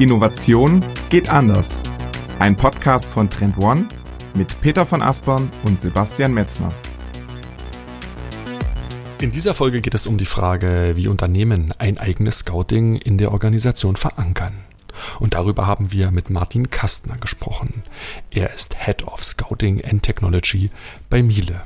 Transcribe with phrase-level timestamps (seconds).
[0.00, 1.82] Innovation geht anders.
[2.38, 3.86] Ein Podcast von Trend One
[4.32, 6.70] mit Peter von Aspern und Sebastian Metzner.
[9.20, 13.30] In dieser Folge geht es um die Frage, wie Unternehmen ein eigenes Scouting in der
[13.30, 14.54] Organisation verankern.
[15.18, 17.82] Und darüber haben wir mit Martin Kastner gesprochen.
[18.30, 20.70] Er ist Head of Scouting and Technology
[21.10, 21.60] bei Miele.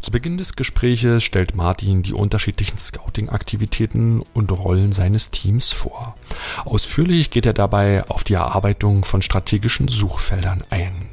[0.00, 6.16] Zu Beginn des Gespräches stellt Martin die unterschiedlichen Scouting-Aktivitäten und Rollen seines Teams vor.
[6.64, 11.10] Ausführlich geht er dabei auf die Erarbeitung von strategischen Suchfeldern ein.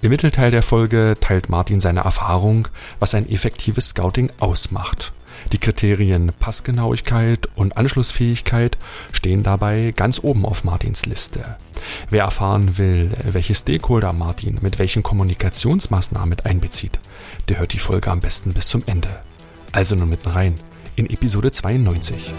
[0.00, 2.68] Im Mittelteil der Folge teilt Martin seine Erfahrung,
[2.98, 5.12] was ein effektives Scouting ausmacht.
[5.52, 8.76] Die Kriterien Passgenauigkeit und Anschlussfähigkeit
[9.12, 11.56] stehen dabei ganz oben auf Martins Liste.
[12.10, 16.98] Wer erfahren will, welche Stakeholder Martin mit welchen Kommunikationsmaßnahmen mit einbezieht,
[17.48, 19.08] der hört die Folge am besten bis zum Ende.
[19.72, 20.60] Also nun mitten rein
[20.96, 22.34] in Episode 92.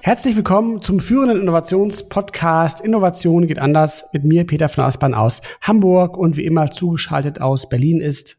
[0.00, 6.16] Herzlich willkommen zum führenden Innovationspodcast Innovation geht anders mit mir, Peter von Aspern aus Hamburg
[6.16, 8.36] und wie immer zugeschaltet aus Berlin ist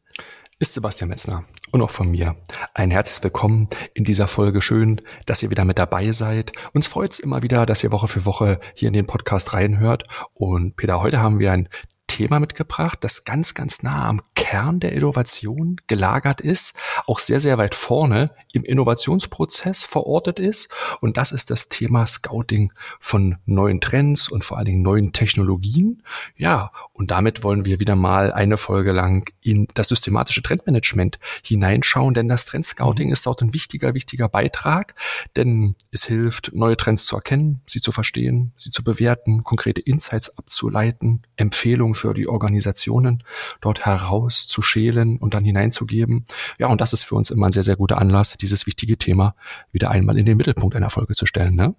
[0.57, 1.43] ist Sebastian Metzner
[1.75, 2.37] und auch von mir
[2.73, 4.61] ein herzliches Willkommen in dieser Folge.
[4.61, 6.53] Schön, dass ihr wieder mit dabei seid.
[6.73, 10.05] Uns freut es immer wieder, dass ihr Woche für Woche hier in den Podcast reinhört.
[10.33, 11.67] Und Peter, heute haben wir ein
[12.07, 17.57] Thema mitgebracht, das ganz, ganz nah am Kern der Innovation gelagert ist, auch sehr, sehr
[17.57, 20.71] weit vorne im Innovationsprozess verortet ist.
[21.01, 26.03] Und das ist das Thema Scouting von neuen Trends und vor allen Dingen neuen Technologien.
[26.37, 32.13] Ja, und damit wollen wir wieder mal eine Folge lang in das systematische Trendmanagement hineinschauen,
[32.13, 33.13] denn das Trendscouting mhm.
[33.13, 34.95] ist auch ein wichtiger, wichtiger Beitrag,
[35.35, 40.37] denn es hilft, neue Trends zu erkennen, sie zu verstehen, sie zu bewerten, konkrete Insights
[40.37, 43.23] abzuleiten, Empfehlungen für die Organisationen
[43.59, 46.23] dort herauszuschälen und dann hineinzugeben.
[46.59, 49.35] Ja, und das ist für uns immer ein sehr, sehr guter Anlass, dieses wichtige Thema
[49.73, 51.55] wieder einmal in den Mittelpunkt einer Folge zu stellen.
[51.55, 51.75] Ne?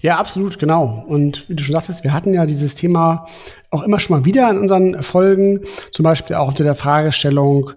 [0.00, 1.04] Ja, absolut, genau.
[1.06, 3.26] Und wie du schon sagtest, wir hatten ja dieses Thema
[3.70, 5.60] auch immer schon mal wieder in unseren Folgen,
[5.92, 7.72] zum Beispiel auch unter der Fragestellung,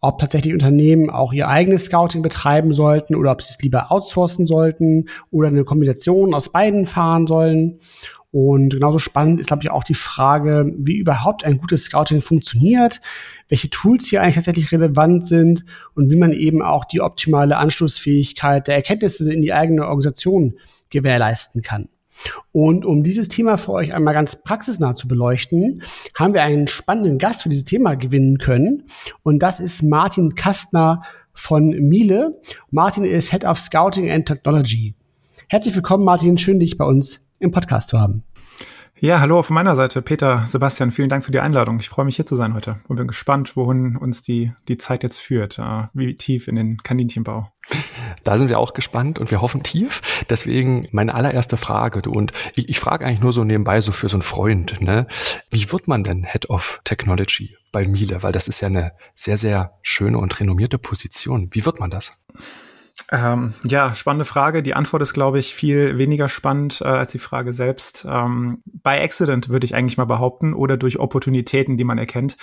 [0.00, 4.46] ob tatsächlich Unternehmen auch ihr eigenes Scouting betreiben sollten oder ob sie es lieber outsourcen
[4.46, 7.80] sollten oder eine Kombination aus beiden fahren sollen.
[8.30, 13.00] Und genauso spannend ist, glaube ich, auch die Frage, wie überhaupt ein gutes Scouting funktioniert,
[13.48, 15.64] welche Tools hier eigentlich tatsächlich relevant sind
[15.94, 20.54] und wie man eben auch die optimale Anschlussfähigkeit der Erkenntnisse in die eigene Organisation
[20.90, 21.88] gewährleisten kann.
[22.52, 25.82] Und um dieses Thema für euch einmal ganz praxisnah zu beleuchten,
[26.16, 28.84] haben wir einen spannenden Gast für dieses Thema gewinnen können.
[29.22, 31.02] Und das ist Martin Kastner
[31.32, 32.40] von Miele.
[32.70, 34.94] Martin ist Head of Scouting and Technology.
[35.48, 36.38] Herzlich willkommen, Martin.
[36.38, 38.25] Schön, dich bei uns im Podcast zu haben.
[38.98, 40.00] Ja, hallo von meiner Seite.
[40.00, 41.78] Peter, Sebastian, vielen Dank für die Einladung.
[41.78, 45.02] Ich freue mich hier zu sein heute und bin gespannt, wohin uns die, die Zeit
[45.02, 47.52] jetzt führt, äh, wie tief in den Kaninchenbau.
[48.24, 50.24] Da sind wir auch gespannt und wir hoffen tief.
[50.30, 54.08] Deswegen meine allererste Frage, du, und ich, ich frage eigentlich nur so nebenbei so für
[54.08, 55.06] so einen Freund, ne?
[55.50, 58.22] Wie wird man denn Head of Technology bei Miele?
[58.22, 61.50] Weil das ist ja eine sehr, sehr schöne und renommierte Position.
[61.52, 62.24] Wie wird man das?
[63.12, 64.62] Ähm, ja, spannende Frage.
[64.62, 68.06] Die Antwort ist, glaube ich, viel weniger spannend äh, als die Frage selbst.
[68.08, 72.36] Ähm, bei Accident würde ich eigentlich mal behaupten oder durch Opportunitäten, die man erkennt.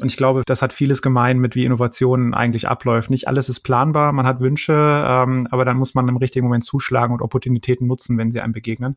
[0.00, 3.10] Und ich glaube, das hat vieles gemein mit, wie Innovationen eigentlich abläuft.
[3.10, 6.64] Nicht alles ist planbar, man hat Wünsche, ähm, aber dann muss man im richtigen Moment
[6.64, 8.96] zuschlagen und Opportunitäten nutzen, wenn sie einem begegnen.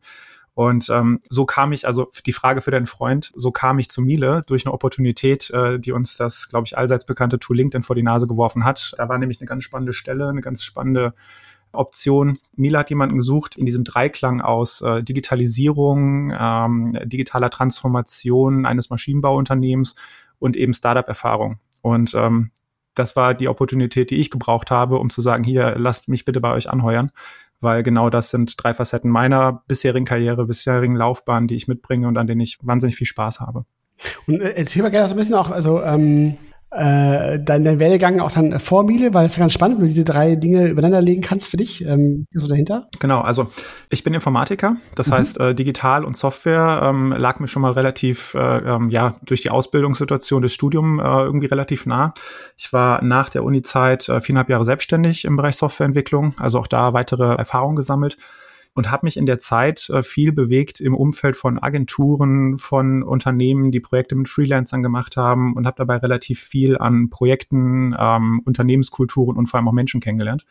[0.56, 4.00] Und ähm, so kam ich, also die Frage für deinen Freund, so kam ich zu
[4.00, 7.94] Miele durch eine Opportunität, äh, die uns das, glaube ich, allseits bekannte Tool LinkedIn vor
[7.94, 8.94] die Nase geworfen hat.
[8.96, 11.12] Da war nämlich eine ganz spannende Stelle, eine ganz spannende
[11.72, 12.38] Option.
[12.54, 19.96] Miele hat jemanden gesucht in diesem Dreiklang aus äh, Digitalisierung, ähm, digitaler Transformation eines Maschinenbauunternehmens
[20.38, 21.58] und eben Startup-Erfahrung.
[21.82, 22.50] Und ähm,
[22.94, 26.40] das war die Opportunität, die ich gebraucht habe, um zu sagen, hier, lasst mich bitte
[26.40, 27.12] bei euch anheuern
[27.66, 32.16] weil genau das sind drei Facetten meiner bisherigen Karriere, bisherigen Laufbahn, die ich mitbringe und
[32.16, 33.66] an denen ich wahnsinnig viel Spaß habe.
[34.28, 36.36] Und äh, erzähl mal gerne so ein bisschen auch, also ähm,
[36.72, 39.88] äh, dein, dein Werdegang auch dann vor Miele, weil es ist ganz spannend, wenn du
[39.88, 41.84] diese drei Dinge übereinander legen kannst für dich.
[41.84, 42.88] Ähm, so dahinter?
[42.98, 43.48] Genau, also
[43.88, 45.12] ich bin Informatiker, das mhm.
[45.12, 49.42] heißt äh, digital und Software ähm, lag mir schon mal relativ, äh, ähm, ja, durch
[49.42, 52.12] die Ausbildungssituation des Studiums äh, irgendwie relativ nah.
[52.56, 56.92] Ich war nach der Uni-Zeit äh, viereinhalb Jahre selbstständig im Bereich Softwareentwicklung, also auch da
[56.92, 58.16] weitere Erfahrungen gesammelt
[58.76, 63.72] und habe mich in der Zeit äh, viel bewegt im Umfeld von Agenturen, von Unternehmen,
[63.72, 69.38] die Projekte mit Freelancern gemacht haben und habe dabei relativ viel an Projekten, ähm, Unternehmenskulturen
[69.38, 70.44] und vor allem auch Menschen kennengelernt.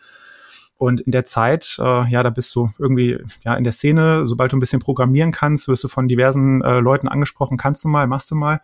[0.75, 4.51] Und in der Zeit, äh, ja, da bist du irgendwie ja in der Szene, sobald
[4.51, 8.07] du ein bisschen programmieren kannst, wirst du von diversen äh, Leuten angesprochen, kannst du mal,
[8.07, 8.59] machst du mal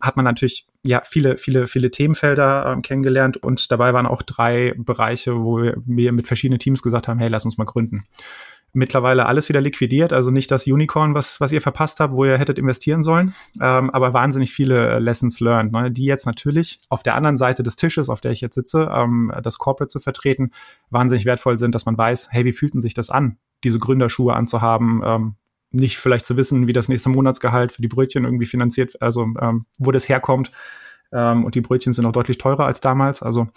[0.00, 4.74] hat man natürlich ja viele, viele, viele Themenfelder ähm, kennengelernt und dabei waren auch drei
[4.76, 8.04] Bereiche, wo wir mit verschiedenen Teams gesagt haben, hey, lass uns mal gründen.
[8.72, 12.38] Mittlerweile alles wieder liquidiert, also nicht das Unicorn, was, was ihr verpasst habt, wo ihr
[12.38, 17.02] hättet investieren sollen, ähm, aber wahnsinnig viele äh, Lessons learned, ne, die jetzt natürlich auf
[17.02, 20.50] der anderen Seite des Tisches, auf der ich jetzt sitze, ähm, das Corporate zu vertreten,
[20.90, 24.34] wahnsinnig wertvoll sind, dass man weiß, hey, wie fühlt denn sich das an, diese Gründerschuhe
[24.34, 25.34] anzuhaben, ähm,
[25.70, 29.66] nicht vielleicht zu wissen, wie das nächste Monatsgehalt für die Brötchen irgendwie finanziert, also ähm,
[29.78, 30.50] wo das herkommt.
[31.12, 33.22] Ähm, und die Brötchen sind auch deutlich teurer als damals.
[33.22, 33.48] Also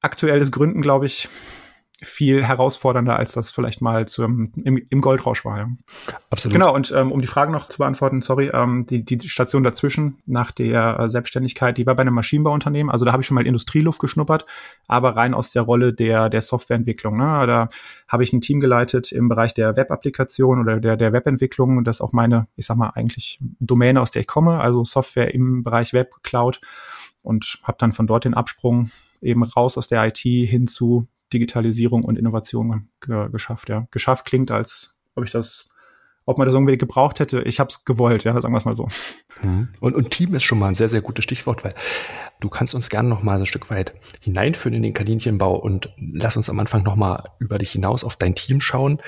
[0.00, 1.28] aktuelles Gründen, glaube ich,
[2.00, 5.58] viel herausfordernder, als das vielleicht mal zum, im, im Goldrausch war.
[5.58, 5.68] Ja.
[6.30, 6.52] Absolut.
[6.52, 10.18] Genau, und ähm, um die Frage noch zu beantworten, sorry, ähm, die, die Station dazwischen
[10.24, 13.46] nach der äh, Selbstständigkeit, die war bei einem Maschinenbauunternehmen, also da habe ich schon mal
[13.46, 14.46] Industrieluft geschnuppert,
[14.86, 17.16] aber rein aus der Rolle der, der Softwareentwicklung.
[17.16, 17.24] Ne?
[17.24, 17.68] Da
[18.06, 21.96] habe ich ein Team geleitet im Bereich der Web-Applikation oder der, der Webentwicklung und das
[21.96, 25.64] ist auch meine, ich sag mal, eigentlich Domäne, aus der ich komme, also Software im
[25.64, 26.60] Bereich Web, Cloud
[27.22, 28.88] und habe dann von dort den Absprung
[29.20, 33.68] eben raus aus der IT hin zu Digitalisierung und Innovation ge geschafft.
[33.68, 35.68] Ja, geschafft klingt, als ob ich das,
[36.24, 37.42] ob man das irgendwie gebraucht hätte.
[37.42, 38.88] Ich habe es gewollt, ja, sagen wir es mal so.
[39.42, 39.68] Mhm.
[39.80, 41.74] Und, und Team ist schon mal ein sehr, sehr gutes Stichwort, weil
[42.40, 46.36] du kannst uns gerne noch mal ein Stück weit hineinführen in den Kaninchenbau und lass
[46.36, 49.00] uns am Anfang noch mal über dich hinaus auf dein Team schauen.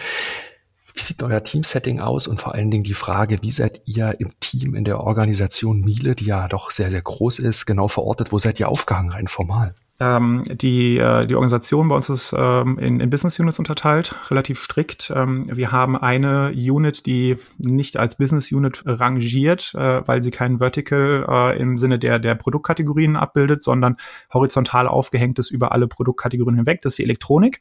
[0.95, 4.33] Wie sieht euer Teamsetting aus und vor allen Dingen die Frage, wie seid ihr im
[4.41, 8.33] Team in der Organisation Miele, die ja doch sehr, sehr groß ist, genau verortet?
[8.33, 9.75] Wo seid ihr aufgehangen rein formal?
[10.01, 14.59] Ähm, die, äh, die Organisation bei uns ist ähm, in, in Business Units unterteilt, relativ
[14.59, 15.13] strikt.
[15.15, 20.59] Ähm, wir haben eine Unit, die nicht als Business Unit rangiert, äh, weil sie kein
[20.59, 23.97] Vertical äh, im Sinne der, der Produktkategorien abbildet, sondern
[24.33, 26.81] horizontal aufgehängt ist über alle Produktkategorien hinweg.
[26.81, 27.61] Das ist die Elektronik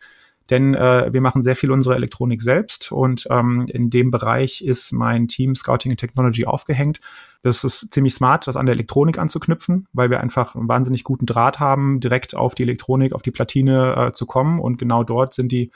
[0.50, 4.92] denn äh, wir machen sehr viel unsere Elektronik selbst und ähm, in dem Bereich ist
[4.92, 7.00] mein Team Scouting and Technology aufgehängt.
[7.42, 11.26] Das ist ziemlich smart, das an der Elektronik anzuknüpfen, weil wir einfach einen wahnsinnig guten
[11.26, 15.34] Draht haben, direkt auf die Elektronik, auf die Platine äh, zu kommen und genau dort
[15.34, 15.72] sind die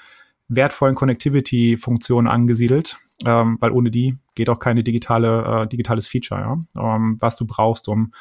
[0.47, 6.95] wertvollen Connectivity-Funktionen angesiedelt, ähm, weil ohne die geht auch keine digitale, äh, digitales Feature, ja?
[6.95, 8.11] ähm, was du brauchst, um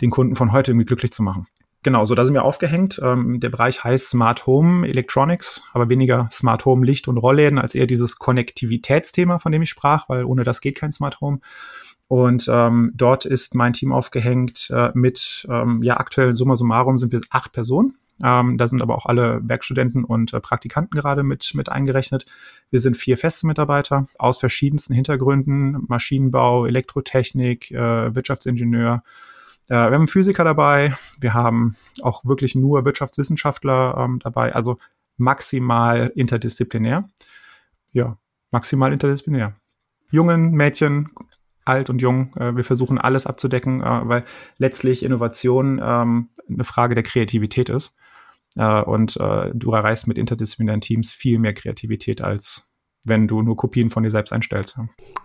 [0.00, 1.46] den Kunden von heute irgendwie glücklich zu machen.
[1.84, 2.98] Genau, so da sind wir aufgehängt.
[3.04, 7.74] Ähm, der Bereich heißt Smart Home Electronics, aber weniger Smart Home Licht und Rollläden als
[7.74, 11.40] eher dieses Konnektivitätsthema, von dem ich sprach, weil ohne das geht kein Smart Home.
[12.08, 17.12] Und ähm, dort ist mein Team aufgehängt äh, mit, ähm, ja, aktuell summa summarum sind
[17.12, 17.98] wir acht Personen.
[18.22, 22.24] Ähm, da sind aber auch alle Werkstudenten und äh, Praktikanten gerade mit, mit eingerechnet.
[22.70, 29.02] Wir sind vier feste Mitarbeiter aus verschiedensten Hintergründen, Maschinenbau, Elektrotechnik, äh, Wirtschaftsingenieur,
[29.68, 34.78] wir haben Physiker dabei, wir haben auch wirklich nur Wirtschaftswissenschaftler ähm, dabei, also
[35.16, 37.08] maximal interdisziplinär.
[37.92, 38.18] Ja,
[38.50, 39.54] maximal interdisziplinär.
[40.10, 41.10] Jungen, Mädchen,
[41.64, 44.24] alt und jung, äh, wir versuchen alles abzudecken, äh, weil
[44.58, 47.96] letztlich Innovation ähm, eine Frage der Kreativität ist.
[48.56, 52.73] Äh, und äh, du erreichst mit interdisziplinären Teams viel mehr Kreativität als
[53.06, 54.78] wenn du nur Kopien von dir selbst einstellst.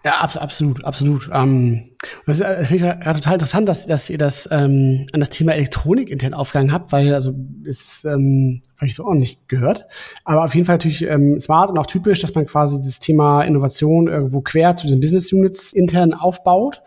[0.03, 1.29] Ja, ab, absolut, absolut.
[1.33, 1.89] Ähm,
[2.25, 5.53] das, das finde ich ja total interessant, dass, dass ihr das ähm, an das Thema
[5.53, 7.33] Elektronik intern aufgegangen habt, weil also
[7.65, 9.85] es ähm, habe ich so auch nicht gehört.
[10.23, 13.43] Aber auf jeden Fall natürlich ähm, smart und auch typisch, dass man quasi das Thema
[13.43, 16.81] Innovation irgendwo quer zu den Business Units intern aufbaut.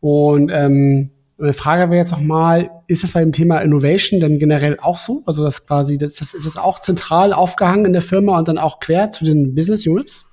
[0.00, 4.78] Und ähm, eine Frage wäre jetzt noch mal, ist das beim Thema Innovation denn generell
[4.80, 5.22] auch so?
[5.26, 8.58] Also das quasi, das, das, ist das auch zentral aufgehangen in der Firma und dann
[8.58, 10.26] auch quer zu den Business Units?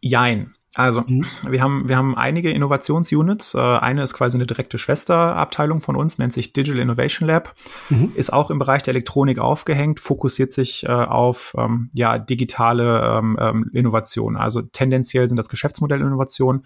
[0.00, 0.52] Jein.
[0.74, 1.26] Also, mhm.
[1.48, 3.54] wir haben, wir haben einige Innovationsunits.
[3.54, 7.54] Äh, eine ist quasi eine direkte Schwesterabteilung von uns, nennt sich Digital Innovation Lab,
[7.90, 8.12] mhm.
[8.14, 13.36] ist auch im Bereich der Elektronik aufgehängt, fokussiert sich äh, auf ähm, ja, digitale ähm,
[13.38, 14.36] ähm, Innovation.
[14.36, 16.64] Also tendenziell sind das Geschäftsmodellinnovationen.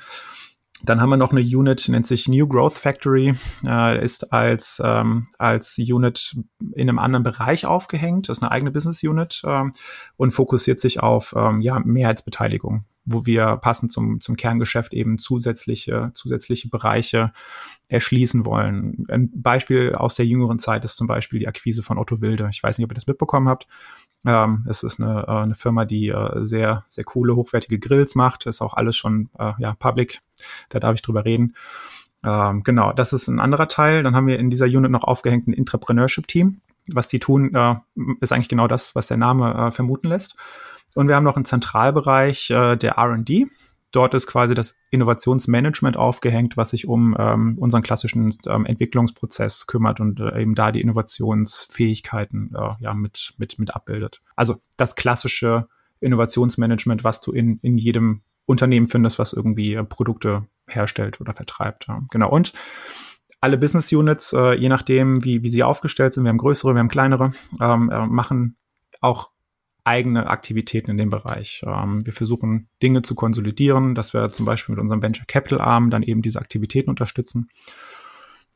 [0.84, 3.34] Dann haben wir noch eine Unit, nennt sich New Growth Factory,
[3.66, 6.36] äh, ist als, ähm, als Unit
[6.74, 9.72] in einem anderen Bereich aufgehängt, das ist eine eigene Business Unit ähm,
[10.16, 16.10] und fokussiert sich auf ähm, ja, Mehrheitsbeteiligung wo wir passend zum, zum Kerngeschäft eben zusätzliche,
[16.14, 17.32] zusätzliche Bereiche
[17.88, 19.06] erschließen wollen.
[19.08, 22.48] Ein Beispiel aus der jüngeren Zeit ist zum Beispiel die Akquise von Otto Wilde.
[22.50, 23.68] Ich weiß nicht, ob ihr das mitbekommen habt.
[24.26, 28.46] Ähm, es ist eine, äh, eine Firma, die äh, sehr, sehr coole, hochwertige Grills macht.
[28.46, 30.20] Ist auch alles schon äh, ja, public.
[30.68, 31.54] Da darf ich drüber reden.
[32.24, 34.02] Ähm, genau, das ist ein anderer Teil.
[34.02, 36.60] Dann haben wir in dieser Unit noch aufgehängt ein Entrepreneurship-Team.
[36.92, 37.74] Was die tun, äh,
[38.20, 40.36] ist eigentlich genau das, was der Name äh, vermuten lässt.
[40.94, 43.46] Und wir haben noch einen Zentralbereich äh, der RD.
[43.96, 50.00] Dort ist quasi das Innovationsmanagement aufgehängt, was sich um ähm, unseren klassischen ähm, Entwicklungsprozess kümmert
[50.00, 54.20] und äh, eben da die Innovationsfähigkeiten äh, ja mit, mit, mit abbildet.
[54.34, 55.66] Also das klassische
[56.00, 61.86] Innovationsmanagement, was du in, in jedem Unternehmen findest, was irgendwie äh, Produkte herstellt oder vertreibt.
[61.88, 62.02] Ja.
[62.10, 62.28] Genau.
[62.28, 62.52] Und
[63.40, 66.80] alle Business Units, äh, je nachdem, wie, wie sie aufgestellt sind, wir haben größere, wir
[66.80, 68.58] haben kleinere, ähm, äh, machen
[69.00, 69.30] auch
[69.86, 71.62] eigene Aktivitäten in dem Bereich.
[71.66, 75.90] Ähm, wir versuchen Dinge zu konsolidieren, dass wir zum Beispiel mit unserem Venture Capital Arm
[75.90, 77.48] dann eben diese Aktivitäten unterstützen.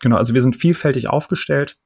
[0.01, 1.79] Genau, also wir sind vielfältig aufgestellt.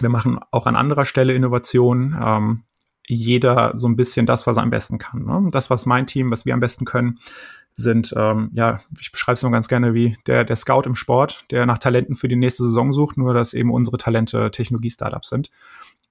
[0.00, 2.16] Wir machen auch an anderer Stelle Innovationen.
[2.22, 2.64] Ähm,
[3.08, 5.24] jeder so ein bisschen das, was er am besten kann.
[5.24, 5.48] Ne?
[5.52, 7.18] Das, was mein Team, was wir am besten können,
[7.76, 11.44] sind, ähm, ja, ich beschreibe es nur ganz gerne wie der, der Scout im Sport,
[11.50, 15.50] der nach Talenten für die nächste Saison sucht, nur dass eben unsere Talente Technologie-Startups sind.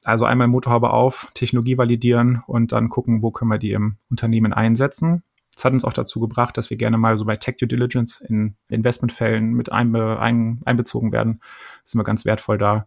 [0.03, 4.53] Also einmal Motorhaube auf, Technologie validieren und dann gucken, wo können wir die im Unternehmen
[4.53, 5.23] einsetzen.
[5.55, 8.21] Das hat uns auch dazu gebracht, dass wir gerne mal so bei Tech Due Diligence
[8.21, 11.39] in Investmentfällen mit einbe, ein, einbezogen werden.
[11.39, 12.85] Das ist immer ganz wertvoll da,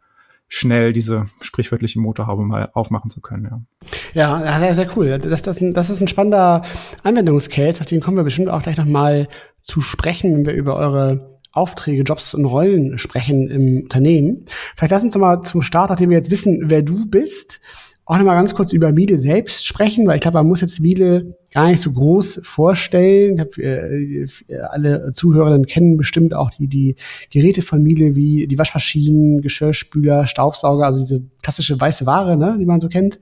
[0.48, 3.66] schnell diese sprichwörtliche Motorhaube mal aufmachen zu können.
[4.14, 5.18] Ja, ja sehr, sehr cool.
[5.18, 6.62] Das, das, das ist ein spannender
[7.02, 9.28] Anwendungscase, auf den kommen wir bestimmt auch gleich nochmal
[9.60, 14.44] zu sprechen, wenn wir über eure Aufträge, Jobs und Rollen sprechen im Unternehmen.
[14.76, 17.60] Vielleicht lass uns doch mal zum Start, nachdem wir jetzt wissen, wer du bist,
[18.04, 20.80] auch noch mal ganz kurz über Miele selbst sprechen, weil ich glaube, man muss jetzt
[20.80, 23.34] Miele gar nicht so groß vorstellen.
[23.34, 24.26] Ich hab, äh,
[24.70, 26.96] alle Zuhörerinnen kennen bestimmt auch die, die
[27.30, 32.66] Geräte von Miele wie die Waschmaschinen, Geschirrspüler, Staubsauger, also diese klassische weiße Ware, ne, die
[32.66, 33.18] man so kennt.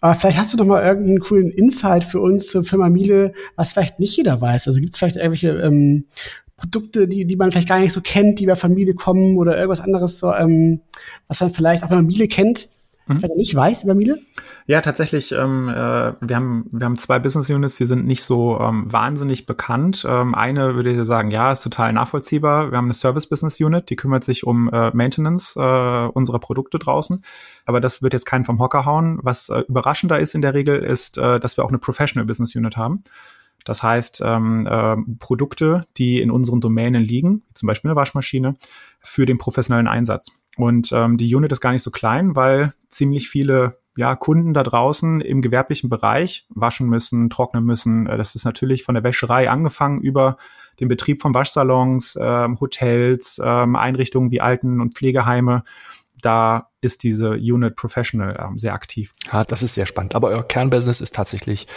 [0.00, 3.72] Aber vielleicht hast du noch mal irgendeinen coolen Insight für uns zur Firma Miele, was
[3.72, 4.66] vielleicht nicht jeder weiß.
[4.66, 6.06] Also gibt es vielleicht irgendwelche ähm,
[6.56, 9.80] Produkte, die, die man vielleicht gar nicht so kennt, die bei Familie kommen oder irgendwas
[9.80, 10.80] anderes, so, ähm,
[11.28, 12.68] was man vielleicht auch bei Familie kennt,
[13.08, 13.22] mhm.
[13.22, 14.18] wenn er nicht weiß über Miele?
[14.66, 15.32] Ja, tatsächlich.
[15.32, 15.72] Ähm, äh,
[16.20, 20.06] wir, haben, wir haben zwei Business Units, die sind nicht so ähm, wahnsinnig bekannt.
[20.08, 22.70] Ähm, eine würde ich sagen, ja, ist total nachvollziehbar.
[22.70, 26.78] Wir haben eine Service Business Unit, die kümmert sich um äh, Maintenance äh, unserer Produkte
[26.78, 27.22] draußen.
[27.64, 29.18] Aber das wird jetzt keinen vom Hocker hauen.
[29.22, 32.54] Was äh, überraschender ist in der Regel, ist, äh, dass wir auch eine Professional Business
[32.54, 33.02] Unit haben.
[33.64, 38.54] Das heißt, ähm, äh, Produkte, die in unseren Domänen liegen, zum Beispiel eine Waschmaschine,
[39.00, 40.32] für den professionellen Einsatz.
[40.58, 44.64] Und ähm, die Unit ist gar nicht so klein, weil ziemlich viele ja, Kunden da
[44.64, 48.08] draußen im gewerblichen Bereich waschen müssen, trocknen müssen.
[48.08, 50.36] Äh, das ist natürlich von der Wäscherei angefangen über
[50.80, 55.62] den Betrieb von Waschsalons, ähm, Hotels, ähm, Einrichtungen wie Alten- und Pflegeheime.
[56.22, 59.14] Da ist diese Unit Professional ähm, sehr aktiv.
[59.32, 60.16] Ja, das ist sehr spannend.
[60.16, 61.68] Aber euer Kernbusiness ist tatsächlich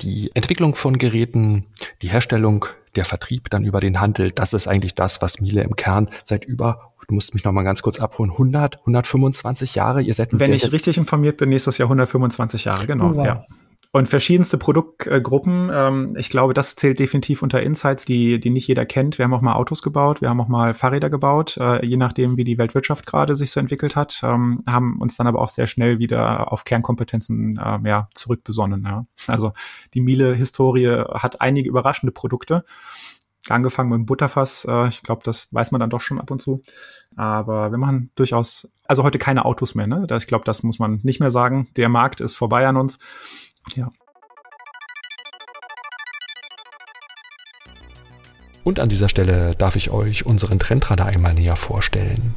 [0.00, 1.66] die Entwicklung von Geräten,
[2.00, 2.64] die Herstellung,
[2.96, 4.32] der Vertrieb dann über den Handel.
[4.32, 7.64] Das ist eigentlich das, was Miele im Kern seit über du musst mich noch mal
[7.64, 11.76] ganz kurz abholen, 100, 125 Jahre, ihr seid Wenn sehr, ich richtig informiert bin, nächstes
[11.78, 13.26] Jahr 125 Jahre, genau, oh, wow.
[13.26, 13.44] ja.
[13.92, 15.68] Und verschiedenste Produktgruppen.
[15.72, 19.18] Ähm, ich glaube, das zählt definitiv unter Insights, die, die nicht jeder kennt.
[19.18, 22.36] Wir haben auch mal Autos gebaut, wir haben auch mal Fahrräder gebaut, äh, je nachdem,
[22.36, 25.66] wie die Weltwirtschaft gerade sich so entwickelt hat, ähm, haben uns dann aber auch sehr
[25.66, 28.84] schnell wieder auf Kernkompetenzen äh, ja, zurückbesonnen.
[28.84, 29.06] Ja.
[29.26, 29.50] Also
[29.94, 32.62] die Miele-Historie hat einige überraschende Produkte
[33.50, 34.64] angefangen mit dem Butterfass.
[34.68, 36.62] Äh, ich glaube, das weiß man dann doch schon ab und zu.
[37.16, 39.86] Aber wir machen durchaus, also heute keine Autos mehr.
[39.86, 40.06] Ne?
[40.16, 41.68] Ich glaube, das muss man nicht mehr sagen.
[41.76, 42.98] Der Markt ist vorbei an uns.
[43.74, 43.90] Ja.
[48.62, 52.34] Und an dieser Stelle darf ich euch unseren Trendradar einmal näher vorstellen.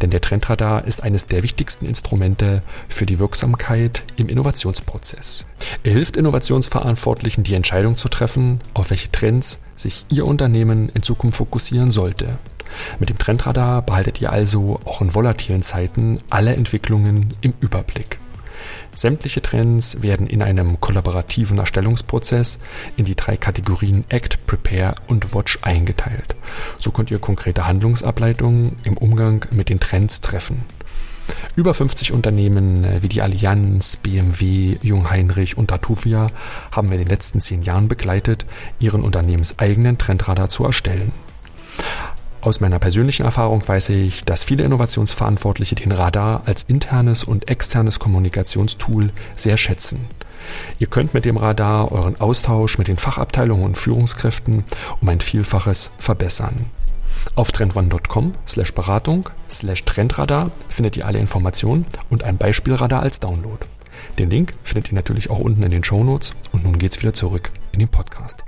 [0.00, 5.44] Denn der Trendradar ist eines der wichtigsten Instrumente für die Wirksamkeit im Innovationsprozess.
[5.84, 11.38] Er hilft Innovationsverantwortlichen, die Entscheidung zu treffen, auf welche Trends sich ihr Unternehmen in Zukunft
[11.38, 12.38] fokussieren sollte.
[12.98, 18.18] Mit dem Trendradar behaltet ihr also auch in volatilen Zeiten alle Entwicklungen im Überblick.
[18.94, 22.58] Sämtliche Trends werden in einem kollaborativen Erstellungsprozess
[22.96, 26.34] in die drei Kategorien Act, Prepare und Watch eingeteilt.
[26.78, 30.64] So könnt ihr konkrete Handlungsableitungen im Umgang mit den Trends treffen.
[31.56, 36.26] Über 50 Unternehmen äh, wie die Allianz, BMW, Jungheinrich und Datuvia
[36.70, 38.44] haben wir in den letzten zehn Jahren begleitet,
[38.78, 41.12] ihren unternehmenseigenen Trendradar zu erstellen.
[42.42, 47.98] Aus meiner persönlichen Erfahrung weiß ich, dass viele Innovationsverantwortliche den Radar als internes und externes
[47.98, 50.06] Kommunikationstool sehr schätzen.
[50.78, 54.64] Ihr könnt mit dem Radar euren Austausch mit den Fachabteilungen und Führungskräften
[55.00, 56.66] um ein Vielfaches verbessern.
[57.34, 63.64] Auf trendone.com slash Beratung slash Trendradar findet ihr alle Informationen und ein Beispielradar als Download.
[64.18, 67.12] Den Link findet ihr natürlich auch unten in den Show Notes und nun geht's wieder
[67.12, 68.42] zurück in den Podcast.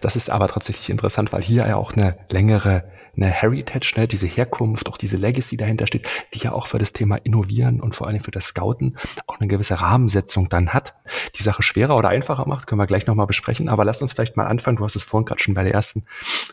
[0.00, 2.84] Das ist aber tatsächlich interessant, weil hier ja auch eine längere
[3.16, 6.92] eine Heritage, ne, diese Herkunft, auch diese Legacy dahinter steht, die ja auch für das
[6.92, 10.94] Thema Innovieren und vor allem für das Scouten auch eine gewisse Rahmensetzung dann hat.
[11.36, 13.68] Die Sache schwerer oder einfacher macht, können wir gleich nochmal besprechen.
[13.68, 14.76] Aber lasst uns vielleicht mal anfangen.
[14.76, 16.04] Du hast es vorhin gerade schon bei der ersten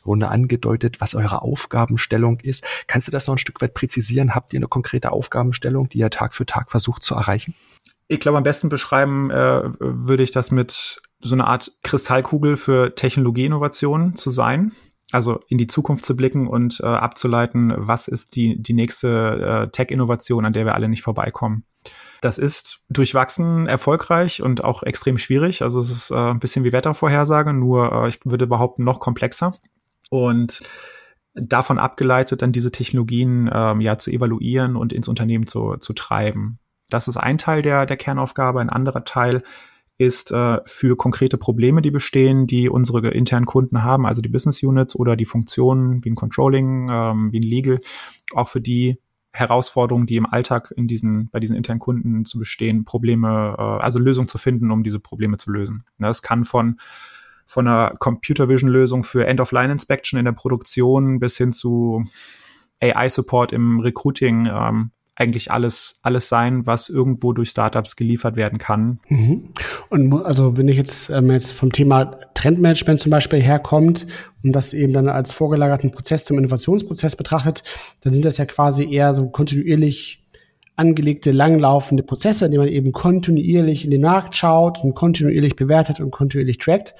[0.05, 2.65] Runde angedeutet, was eure Aufgabenstellung ist.
[2.87, 4.35] Kannst du das noch ein Stück weit präzisieren?
[4.35, 7.55] Habt ihr eine konkrete Aufgabenstellung, die ihr Tag für Tag versucht zu erreichen?
[8.07, 12.93] Ich glaube, am besten beschreiben äh, würde ich das mit so einer Art Kristallkugel für
[12.93, 14.73] Technologieinnovationen zu sein.
[15.11, 19.71] Also in die Zukunft zu blicken und äh, abzuleiten, was ist die, die nächste äh,
[19.71, 21.65] Tech-Innovation, an der wir alle nicht vorbeikommen.
[22.21, 25.63] Das ist durchwachsen erfolgreich und auch extrem schwierig.
[25.63, 29.53] Also es ist äh, ein bisschen wie Wettervorhersage, nur äh, ich würde behaupten, noch komplexer.
[30.09, 30.61] Und
[31.33, 36.59] davon abgeleitet, dann diese Technologien ähm, ja zu evaluieren und ins Unternehmen zu, zu treiben.
[36.89, 38.59] Das ist ein Teil der, der Kernaufgabe.
[38.59, 39.43] Ein anderer Teil
[40.01, 44.63] ist äh, für konkrete Probleme, die bestehen, die unsere internen Kunden haben, also die Business
[44.63, 47.79] Units oder die Funktionen wie ein Controlling, ähm, wie ein Legal,
[48.33, 48.97] auch für die
[49.31, 53.99] Herausforderungen, die im Alltag in diesen, bei diesen internen Kunden zu bestehen, Probleme, äh, also
[53.99, 55.83] Lösungen zu finden, um diese Probleme zu lösen.
[55.99, 56.77] Das kann von
[57.45, 62.01] von einer Computer Vision Lösung für End-of-Line-Inspection in der Produktion bis hin zu
[62.81, 68.99] AI-Support im Recruiting ähm, eigentlich alles, alles sein, was irgendwo durch Startups geliefert werden kann.
[69.07, 69.49] Mhm.
[69.89, 74.07] Und also wenn ich jetzt, ähm, jetzt vom Thema Trendmanagement zum Beispiel herkommt
[74.43, 77.63] und das eben dann als vorgelagerten Prozess zum Innovationsprozess betrachtet,
[78.01, 80.23] dann sind das ja quasi eher so kontinuierlich
[80.75, 85.99] angelegte, langlaufende Prozesse, in denen man eben kontinuierlich in den Markt schaut und kontinuierlich bewertet
[85.99, 86.95] und kontinuierlich trackt.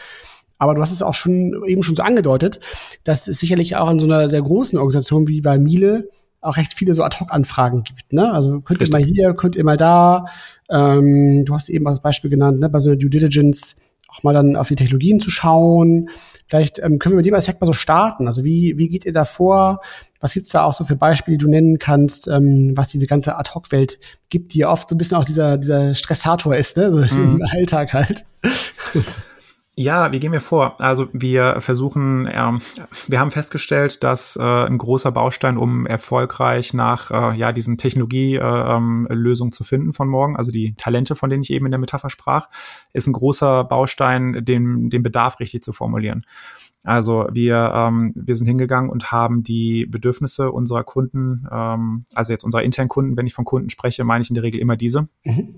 [0.59, 2.59] Aber du hast es auch schon eben schon so angedeutet,
[3.03, 6.09] dass es sicherlich auch in so einer sehr großen Organisation wie bei Miele
[6.41, 8.13] auch recht viele so Ad-Hoc-Anfragen gibt.
[8.13, 8.31] Ne?
[8.33, 8.91] Also könnt ihr Richtig.
[8.91, 10.25] mal hier, könnt ihr mal da.
[10.69, 12.69] Ähm, du hast eben als Beispiel genannt, ne?
[12.69, 16.09] bei so einer Due Diligence auch mal dann auf die Technologien zu schauen.
[16.47, 18.27] Vielleicht ähm, können wir mit dem Aspekt mal so starten.
[18.27, 19.81] Also wie, wie geht ihr da vor?
[20.19, 23.37] Was gibt's da auch so für Beispiele, die du nennen kannst, ähm, was diese ganze
[23.37, 26.91] Ad-Hoc-Welt gibt, die ja oft so ein bisschen auch dieser, dieser Stressator ist, ne?
[26.91, 27.39] so mhm.
[27.39, 28.25] im Alltag halt.
[29.81, 30.79] Ja, wie gehen wir vor?
[30.79, 32.61] Also wir versuchen, ähm,
[33.07, 39.49] wir haben festgestellt, dass äh, ein großer Baustein, um erfolgreich nach äh, ja diesen Technologielösungen
[39.49, 41.79] äh, ähm, zu finden von morgen, also die Talente, von denen ich eben in der
[41.79, 42.47] Metapher sprach,
[42.93, 46.21] ist ein großer Baustein, den, den Bedarf richtig zu formulieren.
[46.83, 52.43] Also wir, ähm, wir sind hingegangen und haben die Bedürfnisse unserer Kunden, ähm, also jetzt
[52.43, 55.07] unserer internen Kunden, wenn ich von Kunden spreche, meine ich in der Regel immer diese.
[55.23, 55.55] Mhm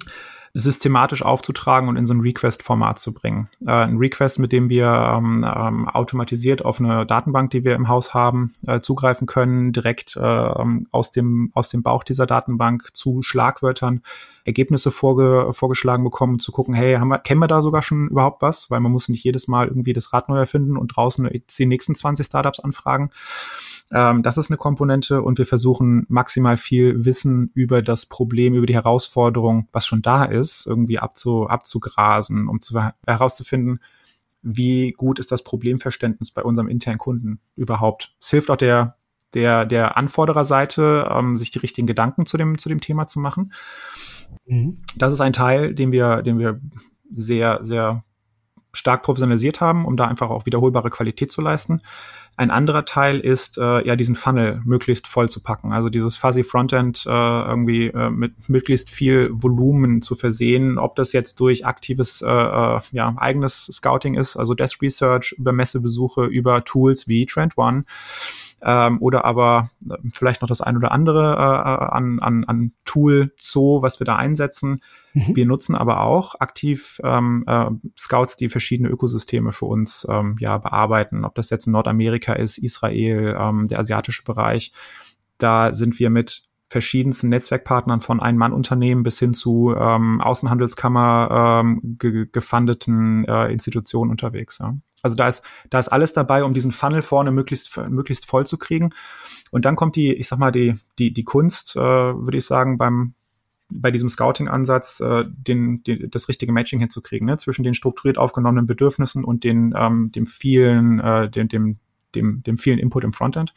[0.54, 3.50] systematisch aufzutragen und in so ein Request-Format zu bringen.
[3.66, 7.88] Äh, ein Request, mit dem wir ähm, ähm, automatisiert auf eine Datenbank, die wir im
[7.88, 10.20] Haus haben, äh, zugreifen können, direkt äh,
[10.92, 14.04] aus, dem, aus dem Bauch dieser Datenbank zu Schlagwörtern
[14.46, 18.42] Ergebnisse vorge vorgeschlagen bekommen, zu gucken, hey, haben wir, kennen wir da sogar schon überhaupt
[18.42, 18.70] was?
[18.70, 21.96] Weil man muss nicht jedes Mal irgendwie das Rad neu erfinden und draußen die nächsten
[21.96, 23.12] 20 Startups anfragen.
[23.92, 28.66] Ähm, das ist eine Komponente und wir versuchen maximal viel Wissen über das Problem, über
[28.66, 33.80] die Herausforderung, was schon da ist, irgendwie abzu abzugrasen, um zu, herauszufinden,
[34.42, 38.14] wie gut ist das Problemverständnis bei unserem internen Kunden überhaupt.
[38.20, 38.98] Es hilft auch der
[39.34, 43.52] der, der Anfordererseite, ähm, sich die richtigen Gedanken zu dem, zu dem Thema zu machen.
[44.46, 44.80] Mhm.
[44.96, 46.60] Das ist ein Teil, den wir, den wir
[47.16, 48.04] sehr, sehr
[48.74, 51.82] stark professionalisiert haben, um da einfach auch wiederholbare Qualität zu leisten.
[52.36, 55.72] Ein anderer Teil ist, äh, ja, diesen Funnel möglichst voll zu packen.
[55.72, 61.14] Also dieses Fuzzy Frontend äh, irgendwie äh, mit möglichst viel Volumen zu versehen, ob das
[61.14, 66.64] jetzt durch aktives, äh, äh ja, eigenes Scouting ist, also Desk Research, über Messebesuche, über
[66.64, 67.84] Tools wie Trend One
[68.64, 73.34] ähm, oder aber äh, vielleicht noch das ein oder andere äh, an, an, an Tool
[73.38, 74.82] Zoo, was wir da einsetzen.
[75.14, 75.36] Mhm.
[75.36, 77.66] Wir nutzen aber auch aktiv ähm, äh,
[77.98, 82.58] Scouts, die verschiedene Ökosysteme für uns ähm, ja bearbeiten, ob das jetzt in Nordamerika ist,
[82.58, 84.72] Israel, ähm, der asiatische Bereich.
[85.38, 92.28] Da sind wir mit verschiedensten Netzwerkpartnern von Ein-Mann-Unternehmen bis hin zu ähm, Außenhandelskammer ähm, ge
[92.32, 94.58] gefundeten äh, Institutionen unterwegs.
[94.60, 94.76] Ja.
[95.04, 98.58] Also da ist, da ist alles dabei, um diesen Funnel vorne möglichst, möglichst voll zu
[98.58, 98.90] kriegen.
[99.52, 102.80] Und dann kommt die, ich sag mal, die, die, die Kunst, äh, würde ich sagen,
[102.80, 103.14] beim,
[103.70, 107.38] bei diesem Scouting-Ansatz äh, den, den, das richtige Matching hinzukriegen, ne?
[107.38, 111.78] zwischen den strukturiert aufgenommenen Bedürfnissen und den, ähm, dem vielen, äh, dem, dem,
[112.16, 113.54] dem, dem vielen Input im Frontend.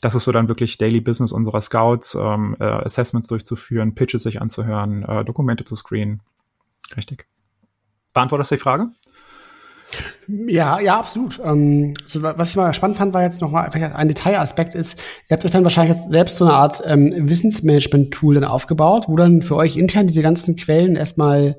[0.00, 4.40] Das ist so dann wirklich Daily Business unserer Scouts, ähm, äh, Assessments durchzuführen, Pitches sich
[4.40, 6.20] anzuhören, äh, Dokumente zu screenen.
[6.96, 7.26] Richtig.
[8.12, 8.88] Beantwortest du die Frage?
[10.28, 11.40] Ja, ja, absolut.
[11.44, 15.50] Ähm, was ich mal spannend fand, war jetzt nochmal ein Detailaspekt ist, ihr habt euch
[15.50, 19.76] dann wahrscheinlich jetzt selbst so eine Art ähm, Wissensmanagement-Tool dann aufgebaut, wo dann für euch
[19.76, 21.56] intern diese ganzen Quellen erstmal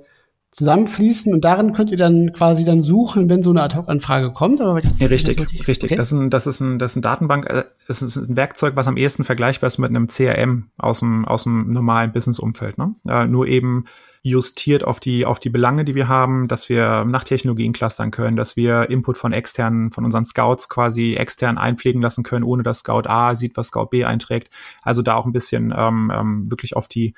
[0.52, 4.60] zusammenfließen und darin könnt ihr dann quasi dann suchen, wenn so eine Ad-Hoc-Anfrage kommt.
[4.60, 5.92] Oder was ja, richtig, das richtig.
[5.92, 5.96] Okay.
[5.96, 8.76] Das, ist ein, das, ist ein, das ist ein Datenbank, äh, das ist ein Werkzeug,
[8.76, 12.78] was am ehesten vergleichbar ist mit einem CRM aus dem, aus dem normalen Business-Umfeld.
[12.78, 12.94] Ne?
[13.08, 13.86] Äh, nur eben
[14.24, 18.38] justiert auf die, auf die Belange, die wir haben, dass wir nach Technologien clustern können,
[18.38, 22.80] dass wir Input von externen, von unseren Scouts quasi extern einpflegen lassen können, ohne dass
[22.80, 24.52] Scout A sieht, was Scout B einträgt.
[24.84, 27.16] Also da auch ein bisschen ähm, ähm, wirklich auf die,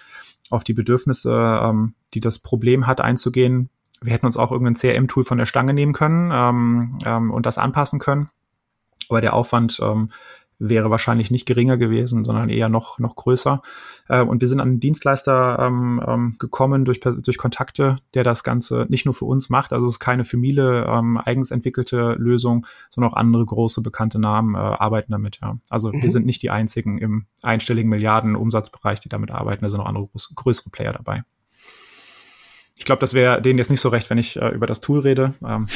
[0.54, 1.32] auf die Bedürfnisse,
[1.64, 3.70] ähm, die das Problem hat, einzugehen.
[4.02, 7.58] Wir hätten uns auch irgendein CRM-Tool von der Stange nehmen können ähm, ähm, und das
[7.58, 8.30] anpassen können.
[9.10, 10.10] Aber der Aufwand ähm,
[10.60, 13.62] wäre wahrscheinlich nicht geringer gewesen, sondern eher noch, noch größer.
[14.08, 18.44] Äh, und wir sind an einen Dienstleister ähm, ähm, gekommen durch, durch Kontakte, der das
[18.44, 19.74] Ganze nicht nur für uns macht.
[19.74, 24.20] Also es ist keine für Miele ähm, eigens entwickelte Lösung, sondern auch andere große bekannte
[24.20, 25.40] Namen äh, arbeiten damit.
[25.42, 25.58] Ja.
[25.70, 26.02] Also mhm.
[26.02, 29.64] wir sind nicht die einzigen im einstelligen Milliarden Umsatzbereich, die damit arbeiten.
[29.64, 31.24] Da sind auch andere groß, größere Player dabei.
[32.78, 35.00] Ich glaube, das wäre denen jetzt nicht so recht, wenn ich äh, über das Tool
[35.00, 35.34] rede.
[35.46, 35.68] Ähm.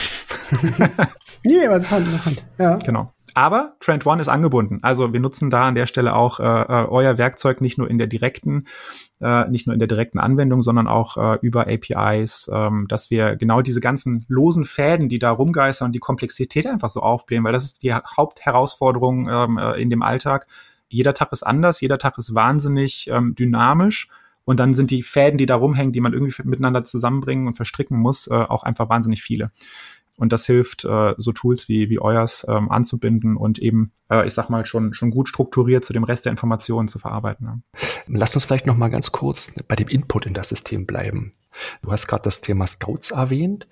[1.44, 2.46] nee, aber interessant, interessant.
[2.58, 2.76] Ja.
[2.78, 3.13] Genau.
[3.38, 4.80] Aber Trend One ist angebunden.
[4.82, 8.00] Also wir nutzen da an der Stelle auch äh, äh, euer Werkzeug nicht nur in
[8.00, 8.65] der direkten,
[9.21, 13.36] äh, nicht nur in der direkten Anwendung, sondern auch äh, über APIs, ähm, dass wir
[13.36, 17.54] genau diese ganzen losen Fäden, die da rumgeistern und die Komplexität einfach so aufblähen, weil
[17.54, 20.47] das ist die Hauptherausforderung ähm, äh, in dem Alltag.
[20.89, 24.10] Jeder Tag ist anders, jeder Tag ist wahnsinnig ähm, dynamisch.
[24.45, 28.00] Und dann sind die Fäden, die da rumhängen, die man irgendwie miteinander zusammenbringen und verstricken
[28.00, 29.52] muss, äh, auch einfach wahnsinnig viele.
[30.18, 34.34] Und das hilft, äh, so Tools wie, wie euers ähm, anzubinden und eben, äh, ich
[34.34, 37.46] sag mal, schon, schon gut strukturiert zu dem Rest der Informationen zu verarbeiten.
[37.46, 37.80] Ja.
[38.08, 41.32] Lass uns vielleicht noch mal ganz kurz bei dem Input in das System bleiben.
[41.82, 43.68] Du hast gerade das Thema Scouts erwähnt.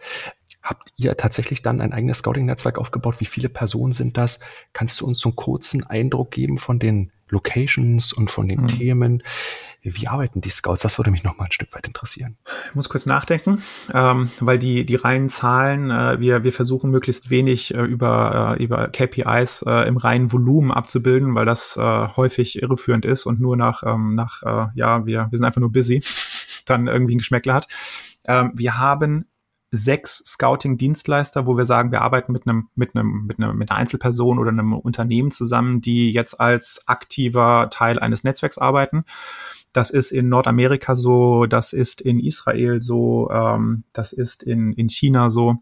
[0.61, 3.19] Habt ihr tatsächlich dann ein eigenes Scouting-Netzwerk aufgebaut?
[3.19, 4.39] Wie viele Personen sind das?
[4.73, 8.67] Kannst du uns so einen kurzen Eindruck geben von den Locations und von den mhm.
[8.67, 9.23] Themen?
[9.81, 10.81] Wie arbeiten die Scouts?
[10.81, 12.37] Das würde mich noch mal ein Stück weit interessieren.
[12.69, 13.61] Ich muss kurz nachdenken,
[13.93, 18.63] ähm, weil die, die reinen Zahlen, äh, wir, wir versuchen möglichst wenig äh, über, äh,
[18.63, 23.57] über KPIs äh, im reinen Volumen abzubilden, weil das äh, häufig irreführend ist und nur
[23.57, 26.01] nach, ähm, nach äh, ja, wir, wir sind einfach nur busy,
[26.65, 27.67] dann irgendwie ein Geschmäckle hat.
[28.27, 29.25] Ähm, wir haben
[29.75, 33.79] sechs Scouting-Dienstleister, wo wir sagen, wir arbeiten mit einem, mit einem, mit einem, mit einer
[33.79, 39.03] Einzelperson oder einem Unternehmen zusammen, die jetzt als aktiver Teil eines Netzwerks arbeiten.
[39.73, 44.89] Das ist in Nordamerika so, das ist in Israel so, ähm, das ist in, in
[44.89, 45.57] China so.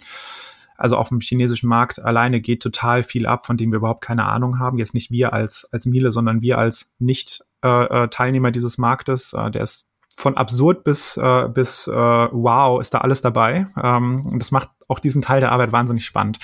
[0.77, 4.25] Also auf dem chinesischen Markt alleine geht total viel ab, von dem wir überhaupt keine
[4.25, 4.77] Ahnung haben.
[4.77, 9.33] Jetzt nicht wir als, als Miele, sondern wir als Nicht-Teilnehmer äh, äh dieses Marktes.
[9.33, 13.67] Äh, der ist von absurd bis, äh, bis äh, wow ist da alles dabei.
[13.81, 16.39] Ähm, und das macht auch diesen Teil der Arbeit wahnsinnig spannend.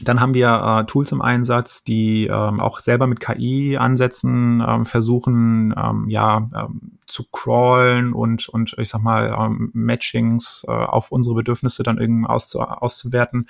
[0.00, 5.74] Dann haben wir äh, Tools im Einsatz, die ähm, auch selber mit KI-Ansätzen ähm, versuchen,
[5.76, 11.36] ähm, ja, ähm, zu crawlen und, und ich sag mal, ähm, Matchings äh, auf unsere
[11.36, 13.46] Bedürfnisse dann irgendwie auszu auszuwerten.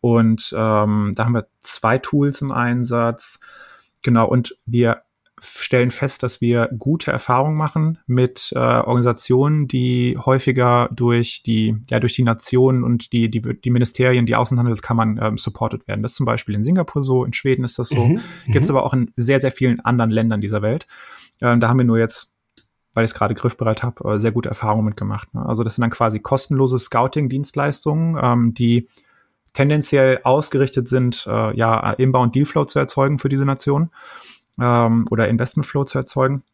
[0.00, 3.40] Und ähm, da haben wir zwei Tools im Einsatz.
[4.02, 5.02] Genau, und wir
[5.40, 11.98] stellen fest, dass wir gute Erfahrungen machen mit äh, Organisationen, die häufiger durch die, ja,
[12.00, 16.02] durch die Nationen und die, die, die Ministerien, die Außenhandelskammern ähm, supported werden.
[16.02, 18.70] Das ist zum Beispiel in Singapur so, in Schweden ist das so, mhm, gibt es
[18.70, 18.76] mhm.
[18.76, 20.86] aber auch in sehr, sehr vielen anderen Ländern dieser Welt.
[21.40, 22.38] Ähm, da haben wir nur jetzt,
[22.94, 25.34] weil ich es gerade griffbereit habe, äh, sehr gute Erfahrungen mitgemacht.
[25.34, 25.44] Ne?
[25.44, 28.88] Also das sind dann quasi kostenlose Scouting-Dienstleistungen, ähm, die
[29.52, 33.90] tendenziell ausgerichtet sind, äh, ja, Inbound Dealflow zu erzeugen für diese Nation
[34.60, 36.44] ähm, oder Investmentflow zu erzeugen.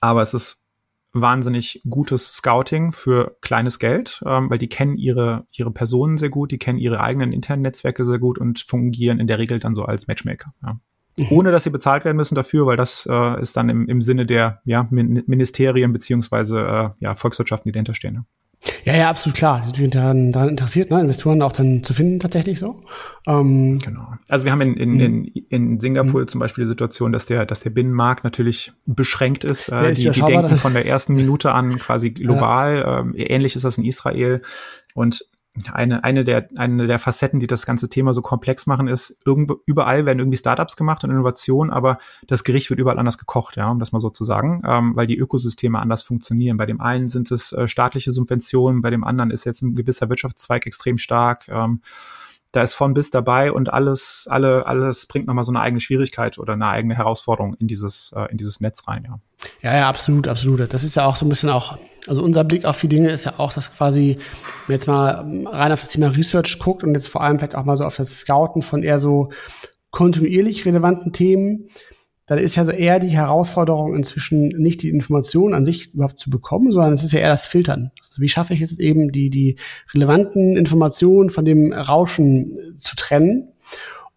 [0.00, 0.64] Aber es ist
[1.12, 6.52] wahnsinnig gutes Scouting für kleines Geld, ähm, weil die kennen ihre, ihre Personen sehr gut,
[6.52, 9.84] die kennen ihre eigenen internen Netzwerke sehr gut und fungieren in der Regel dann so
[9.84, 10.52] als Matchmaker.
[10.62, 10.78] Ja.
[11.18, 11.26] Mhm.
[11.30, 14.24] Ohne dass sie bezahlt werden müssen dafür, weil das äh, ist dann im, im Sinne
[14.24, 18.14] der ja, Ministerien beziehungsweise äh, ja, Volkswirtschaften, die dahinter stehen.
[18.14, 18.24] Ja.
[18.84, 19.60] Ja, ja, absolut klar.
[19.60, 21.00] Die sind natürlich daran, daran interessiert, ne?
[21.00, 22.82] Investoren auch dann zu finden, tatsächlich so.
[23.26, 24.06] Ähm, genau.
[24.28, 26.28] Also wir haben in, in, in, in Singapur mhm.
[26.28, 29.70] zum Beispiel die Situation, dass der, dass der Binnenmarkt natürlich beschränkt ist.
[29.70, 32.78] Äh, ist die, die denken von der ersten Minute an quasi global.
[32.78, 32.98] Ja.
[33.00, 34.42] Ähm, ähnlich ist das in Israel.
[34.94, 35.24] Und
[35.72, 39.56] eine, eine, der, eine der Facetten, die das ganze Thema so komplex machen, ist, irgendwo,
[39.66, 43.68] überall werden irgendwie Startups gemacht und Innovationen, aber das Gericht wird überall anders gekocht, ja,
[43.68, 46.56] um das mal so zu sagen, ähm, weil die Ökosysteme anders funktionieren.
[46.56, 50.08] Bei dem einen sind es äh, staatliche Subventionen, bei dem anderen ist jetzt ein gewisser
[50.08, 51.48] Wirtschaftszweig extrem stark.
[51.48, 51.80] Ähm,
[52.52, 56.38] da ist von bis dabei und alles, alle, alles bringt nochmal so eine eigene Schwierigkeit
[56.38, 59.18] oder eine eigene Herausforderung in dieses, äh, in dieses Netz rein, ja.
[59.62, 60.72] Ja, ja, absolut, absolut.
[60.72, 63.24] Das ist ja auch so ein bisschen auch, also unser Blick auf die Dinge ist
[63.24, 64.18] ja auch, dass quasi,
[64.66, 67.54] wenn man jetzt mal rein auf das Thema Research guckt und jetzt vor allem vielleicht
[67.54, 69.30] auch mal so auf das Scouten von eher so
[69.90, 71.68] kontinuierlich relevanten Themen,
[72.30, 76.30] dann ist ja so eher die Herausforderung inzwischen nicht die Information an sich überhaupt zu
[76.30, 77.90] bekommen, sondern es ist ja eher das Filtern.
[78.06, 79.56] Also wie schaffe ich es eben, die, die
[79.92, 83.48] relevanten Informationen von dem Rauschen zu trennen?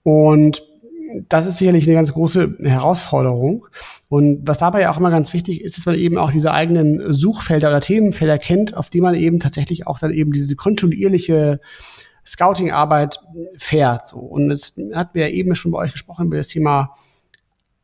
[0.04, 0.64] Und
[1.28, 3.66] das ist sicherlich eine ganz große Herausforderung.
[4.10, 7.12] Und was dabei ja auch immer ganz wichtig ist, dass man eben auch diese eigenen
[7.16, 11.60] Suchfelder oder Themenfelder kennt, auf die man eben tatsächlich auch dann eben diese kontinuierliche
[12.28, 13.22] Scouting-Arbeit
[13.58, 14.06] fährt.
[14.06, 14.18] So.
[14.18, 16.94] Und jetzt hatten wir ja eben schon bei euch gesprochen über das Thema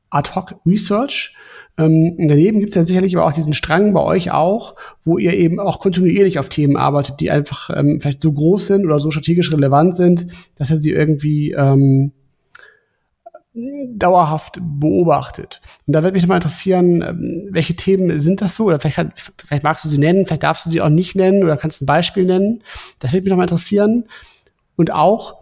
[0.10, 1.36] Ad-Hoc-Research.
[1.78, 5.34] Ähm, daneben gibt es ja sicherlich aber auch diesen Strang bei euch auch, wo ihr
[5.34, 9.12] eben auch kontinuierlich auf Themen arbeitet, die einfach ähm, vielleicht so groß sind oder so
[9.12, 12.12] strategisch relevant sind, dass ihr sie irgendwie ähm,
[13.54, 15.62] dauerhaft beobachtet.
[15.88, 18.66] Und da würde mich mal interessieren, ähm, welche Themen sind das so?
[18.66, 21.58] Oder vielleicht, vielleicht magst du sie nennen, vielleicht darfst du sie auch nicht nennen oder
[21.58, 22.64] kannst ein Beispiel nennen.
[23.00, 24.06] Das würde mich noch mal interessieren.
[24.76, 25.42] Und auch,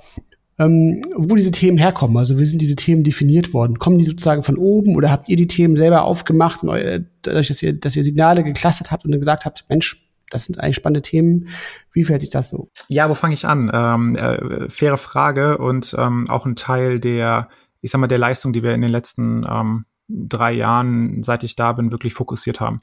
[0.60, 2.18] ähm, wo diese Themen herkommen.
[2.18, 3.80] Also wie sind diese Themen definiert worden?
[3.80, 7.74] Kommen die sozusagen von oben oder habt ihr die Themen selber aufgemacht, dadurch, dass ihr,
[7.74, 11.50] dass ihr Signale geklustert habt und dann gesagt habt, Mensch, das sind eigentlich spannende Themen.
[11.94, 12.70] Wie fällt sich das so?
[12.90, 13.72] Ja, wo fange ich an?
[13.74, 17.50] Ähm, äh, faire Frage und ähm, auch ein Teil der,
[17.82, 21.56] ich sag mal, der Leistung, die wir in den letzten ähm, drei Jahren, seit ich
[21.56, 22.82] da bin, wirklich fokussiert haben.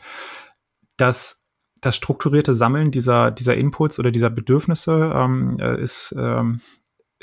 [0.97, 1.49] Das,
[1.81, 6.61] das strukturierte Sammeln dieser, dieser Inputs oder dieser Bedürfnisse ähm, äh, ist, ähm,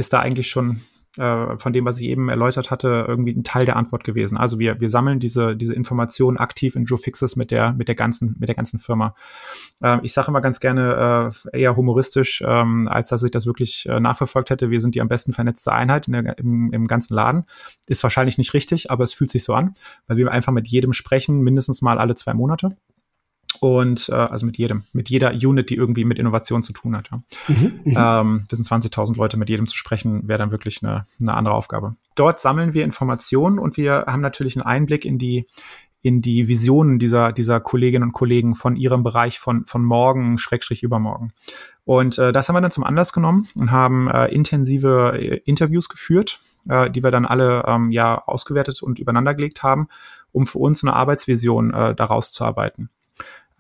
[0.02, 0.82] ist da eigentlich schon
[1.18, 4.38] äh, von dem, was ich eben erläutert hatte, irgendwie ein Teil der Antwort gewesen.
[4.38, 7.96] Also wir, wir sammeln diese, diese Informationen aktiv in Joe Fixes mit der, mit der
[7.96, 9.14] ganzen, mit der ganzen Firma.
[9.82, 13.88] Äh, ich sage immer ganz gerne äh, eher humoristisch, ähm, als dass ich das wirklich
[13.88, 14.70] äh, nachverfolgt hätte.
[14.70, 17.44] Wir sind die am besten vernetzte Einheit in der, im, im ganzen Laden.
[17.88, 19.74] Ist wahrscheinlich nicht richtig, aber es fühlt sich so an,
[20.08, 22.78] weil wir einfach mit jedem sprechen, mindestens mal alle zwei Monate
[23.62, 27.12] und äh, also mit jedem, mit jeder Unit, die irgendwie mit Innovation zu tun hat.
[27.12, 27.22] Ja.
[27.48, 27.96] Mhm, mhm.
[27.96, 31.54] ähm, wir sind 20.000 Leute, mit jedem zu sprechen, wäre dann wirklich eine, eine andere
[31.54, 31.96] Aufgabe.
[32.16, 35.46] Dort sammeln wir Informationen und wir haben natürlich einen Einblick in die
[36.02, 40.82] in die Visionen dieser dieser Kolleginnen und Kollegen von ihrem Bereich von von morgen Schrägstrich
[40.82, 41.32] übermorgen.
[41.86, 45.88] Und äh, das haben wir dann zum Anlass genommen und haben äh, intensive äh, Interviews
[45.88, 49.88] geführt, äh, die wir dann alle ähm, ja ausgewertet und übereinander gelegt haben,
[50.32, 52.90] um für uns eine Arbeitsvision äh, daraus zu arbeiten.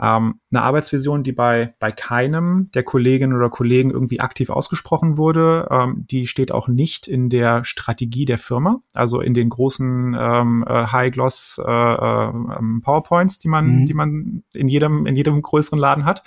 [0.01, 5.67] Ähm, eine Arbeitsvision, die bei, bei keinem der Kolleginnen oder Kollegen irgendwie aktiv ausgesprochen wurde,
[5.69, 10.65] ähm, die steht auch nicht in der Strategie der Firma, also in den großen ähm,
[10.67, 13.85] äh, High-Gloss äh, äh, PowerPoints, die man, mhm.
[13.85, 16.23] die man in jedem, in jedem größeren Laden hat.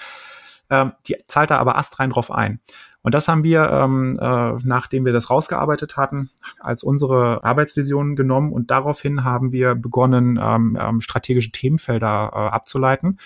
[0.71, 2.61] Ähm, die zahlt da aber astrein drauf ein.
[3.05, 8.51] Und das haben wir, ähm, äh, nachdem wir das rausgearbeitet hatten, als unsere Arbeitsvision genommen
[8.51, 13.19] und daraufhin haben wir begonnen, ähm, ähm, strategische Themenfelder äh, abzuleiten,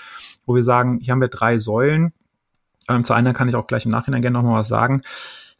[0.49, 2.13] wo wir sagen, hier haben wir drei Säulen.
[2.89, 5.03] Ähm, zu einer kann ich auch gleich im Nachhinein gerne nochmal was sagen.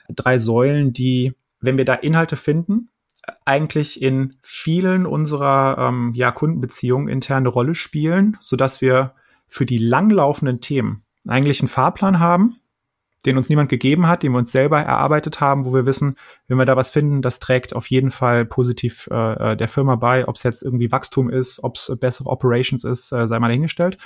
[0.09, 2.89] Drei Säulen, die, wenn wir da Inhalte finden,
[3.45, 9.13] eigentlich in vielen unserer ähm, ja, Kundenbeziehungen interne Rolle spielen, so dass wir
[9.47, 12.57] für die langlaufenden Themen eigentlich einen Fahrplan haben,
[13.27, 16.57] den uns niemand gegeben hat, den wir uns selber erarbeitet haben, wo wir wissen, wenn
[16.57, 20.27] wir da was finden, das trägt auf jeden Fall positiv äh, äh der Firma bei,
[20.29, 23.99] ob es jetzt irgendwie Wachstum ist, ob es bessere Operations ist, äh, sei mal dahingestellt.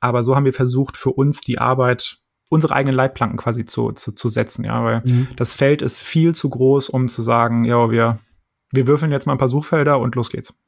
[0.00, 4.12] Aber so haben wir versucht, für uns die Arbeit, unsere eigenen Leitplanken quasi zu, zu,
[4.12, 5.28] zu setzen, ja, weil mhm.
[5.36, 8.18] das Feld ist viel zu groß, um zu sagen, ja, wir,
[8.72, 10.60] wir würfeln jetzt mal ein paar Suchfelder und los geht's.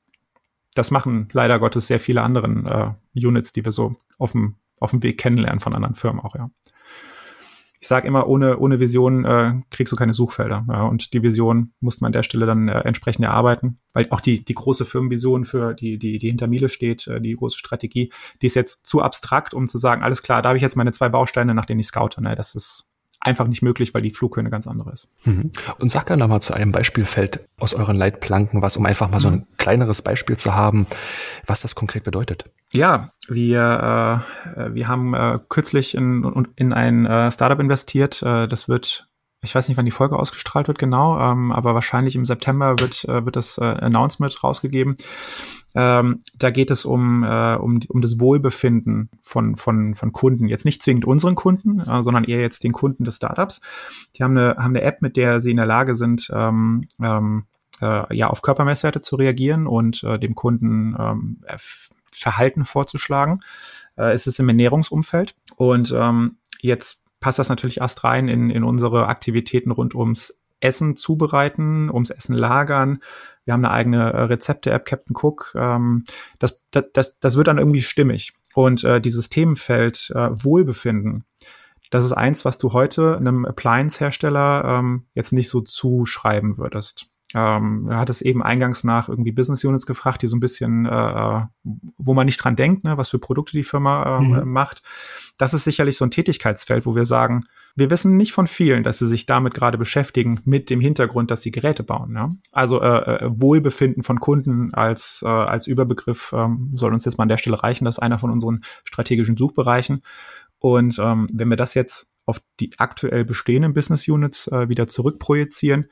[0.74, 4.92] Das machen leider Gottes sehr viele anderen äh, Units, die wir so auf dem, auf
[4.92, 6.50] dem Weg kennenlernen von anderen Firmen auch, ja
[7.82, 10.64] ich sage immer, ohne, ohne Vision äh, kriegst du keine Suchfelder.
[10.68, 14.20] Ja, und die Vision muss man an der Stelle dann äh, entsprechend erarbeiten, weil auch
[14.20, 18.12] die, die große Firmenvision für die, die, die hinter Miele steht, äh, die große Strategie,
[18.40, 20.92] die ist jetzt zu abstrakt, um zu sagen, alles klar, da habe ich jetzt meine
[20.92, 22.22] zwei Bausteine, nach denen ich scoute.
[22.22, 22.36] Ne?
[22.36, 22.91] Das ist
[23.22, 25.10] einfach nicht möglich, weil die Flughöhe eine ganz andere ist.
[25.24, 25.50] Mhm.
[25.78, 29.28] Und sag gerne mal zu einem Beispielfeld aus euren Leitplanken, was, um einfach mal so
[29.28, 29.46] ein mhm.
[29.56, 30.86] kleineres Beispiel zu haben,
[31.46, 32.50] was das konkret bedeutet.
[32.72, 34.24] Ja, wir,
[34.56, 38.22] äh, wir haben äh, kürzlich in, in ein äh, Startup investiert.
[38.22, 39.08] Äh, das wird
[39.44, 43.04] ich weiß nicht, wann die Folge ausgestrahlt wird genau, ähm, aber wahrscheinlich im September wird,
[43.06, 44.96] äh, wird das äh, Announcement rausgegeben.
[45.74, 50.48] Ähm, da geht es um, äh, um, um das Wohlbefinden von, von, von Kunden.
[50.48, 53.60] Jetzt nicht zwingend unseren Kunden, äh, sondern eher jetzt den Kunden des Startups.
[54.16, 57.44] Die haben eine, haben eine App, mit der sie in der Lage sind, ähm, ähm,
[57.80, 61.40] äh, ja, auf Körpermesswerte zu reagieren und äh, dem Kunden ähm,
[62.10, 63.40] Verhalten vorzuschlagen.
[63.96, 68.64] Äh, es ist im Ernährungsumfeld und ähm, jetzt passt das natürlich erst rein in, in
[68.64, 73.00] unsere Aktivitäten rund ums Essen zubereiten, ums Essen lagern.
[73.44, 75.52] Wir haben eine eigene äh, Rezepte-App, Captain Cook.
[75.56, 76.04] Ähm,
[76.38, 78.32] das, das, das wird dann irgendwie stimmig.
[78.54, 81.24] Und äh, dieses Themenfeld äh, Wohlbefinden,
[81.90, 87.11] das ist eins, was du heute einem Appliance-Hersteller ähm, jetzt nicht so zuschreiben würdest.
[87.34, 90.86] Ähm, er hat es eben eingangs nach irgendwie Business Units gefragt, die so ein bisschen,
[90.86, 91.40] äh,
[91.98, 94.52] wo man nicht dran denkt, ne, was für Produkte die Firma äh, mhm.
[94.52, 94.82] macht.
[95.38, 98.98] Das ist sicherlich so ein Tätigkeitsfeld, wo wir sagen, wir wissen nicht von vielen, dass
[98.98, 102.14] sie sich damit gerade beschäftigen, mit dem Hintergrund, dass sie Geräte bauen.
[102.14, 102.30] Ja?
[102.50, 107.22] Also äh, äh, Wohlbefinden von Kunden als, äh, als Überbegriff ähm, soll uns jetzt mal
[107.22, 107.86] an der Stelle reichen.
[107.86, 110.02] Das ist einer von unseren strategischen Suchbereichen.
[110.58, 115.88] Und ähm, wenn wir das jetzt auf die aktuell bestehenden Business Units äh, wieder zurückprojizieren,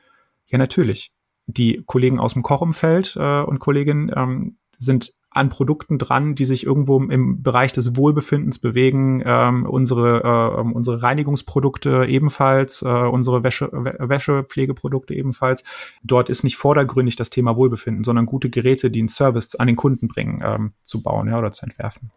[0.47, 1.11] ja natürlich
[1.53, 6.65] die Kollegen aus dem Kochumfeld äh, und Kolleginnen ähm, sind an Produkten dran, die sich
[6.65, 9.23] irgendwo im Bereich des Wohlbefindens bewegen.
[9.25, 15.63] Ähm, unsere, äh, unsere Reinigungsprodukte ebenfalls, äh, unsere Wäsche, Wäschepflegeprodukte ebenfalls.
[16.03, 19.77] Dort ist nicht vordergründig das Thema Wohlbefinden, sondern gute Geräte, die einen Service an den
[19.77, 22.11] Kunden bringen, ähm, zu bauen ja, oder zu entwerfen.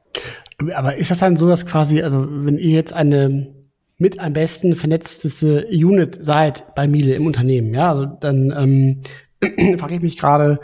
[0.74, 3.54] Aber ist das dann so, dass quasi, also wenn ihr jetzt eine
[3.96, 9.02] mit am besten vernetzteste Unit seid bei Miele im Unternehmen, ja, also dann ähm,
[9.78, 10.58] frage ich mich gerade,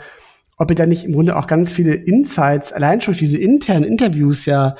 [0.57, 4.45] ob ihr da nicht im Grunde auch ganz viele Insights, allein schon diese internen Interviews
[4.45, 4.75] ja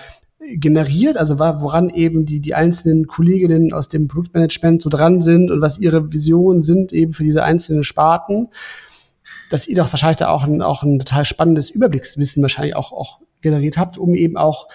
[0.54, 5.62] generiert, also woran eben die, die einzelnen Kolleginnen aus dem Produktmanagement so dran sind und
[5.62, 8.50] was ihre Visionen sind eben für diese einzelnen Sparten,
[9.50, 13.20] dass ihr doch wahrscheinlich da auch ein, auch ein total spannendes Überblickswissen wahrscheinlich auch, auch
[13.42, 14.68] generiert habt, um eben auch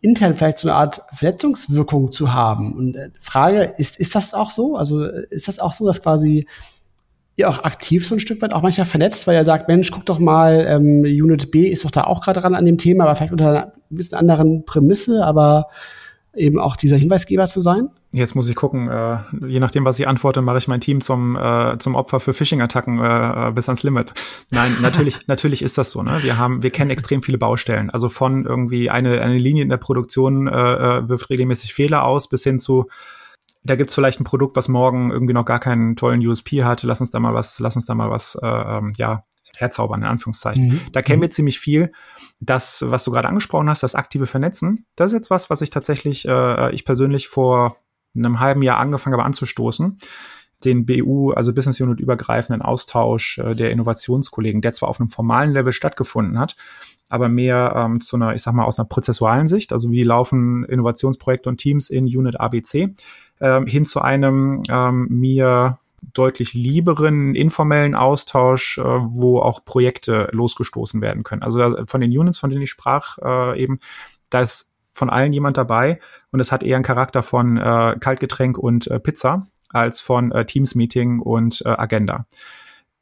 [0.00, 2.74] intern vielleicht so eine Art Verletzungswirkung zu haben.
[2.74, 4.76] Und äh, Frage, ist, ist das auch so?
[4.76, 6.46] Also ist das auch so, dass quasi
[7.36, 10.06] ihr auch aktiv so ein Stück weit auch manchmal vernetzt, weil er sagt, Mensch, guck
[10.06, 13.16] doch mal, ähm, Unit B ist doch da auch gerade dran an dem Thema, aber
[13.16, 15.66] vielleicht unter einer bisschen anderen Prämisse, aber
[16.36, 17.88] eben auch dieser Hinweisgeber zu sein?
[18.12, 21.36] Jetzt muss ich gucken, äh, je nachdem, was ich antworte, mache ich mein Team zum,
[21.36, 24.14] äh, zum Opfer für Phishing-Attacken äh, bis ans Limit.
[24.50, 26.02] Nein, natürlich, natürlich ist das so.
[26.02, 26.22] Ne?
[26.22, 27.90] Wir haben, wir kennen extrem viele Baustellen.
[27.90, 32.28] Also von irgendwie eine, eine Linie in der Produktion äh, äh wirft regelmäßig Fehler aus,
[32.28, 32.86] bis hin zu
[33.64, 36.82] da gibt's vielleicht ein Produkt, was morgen irgendwie noch gar keinen tollen USP hat.
[36.82, 39.24] Lass uns da mal was, lass uns da mal was, äh, ähm, ja,
[39.56, 40.66] herzaubern, in Anführungszeichen.
[40.66, 40.80] Mhm.
[40.92, 41.92] Da kennen wir ziemlich viel.
[42.40, 45.70] Das, was du gerade angesprochen hast, das aktive Vernetzen, das ist jetzt was, was ich
[45.70, 47.76] tatsächlich, äh, ich persönlich vor
[48.16, 49.98] einem halben Jahr angefangen habe anzustoßen
[50.64, 55.52] den BU, also Business Unit übergreifenden Austausch äh, der Innovationskollegen, der zwar auf einem formalen
[55.52, 56.56] Level stattgefunden hat,
[57.08, 60.64] aber mehr ähm, zu einer, ich sag mal, aus einer prozessualen Sicht, also wie laufen
[60.64, 62.94] Innovationsprojekte und Teams in Unit ABC,
[63.40, 65.78] ähm, hin zu einem ähm, mir
[66.12, 71.42] deutlich lieberen informellen Austausch, äh, wo auch Projekte losgestoßen werden können.
[71.42, 73.78] Also da, von den Units, von denen ich sprach, äh, eben,
[74.30, 75.98] da ist von allen jemand dabei
[76.30, 80.46] und es hat eher einen Charakter von äh, Kaltgetränk und äh, Pizza als von äh,
[80.46, 82.26] Teams-Meeting und äh, Agenda.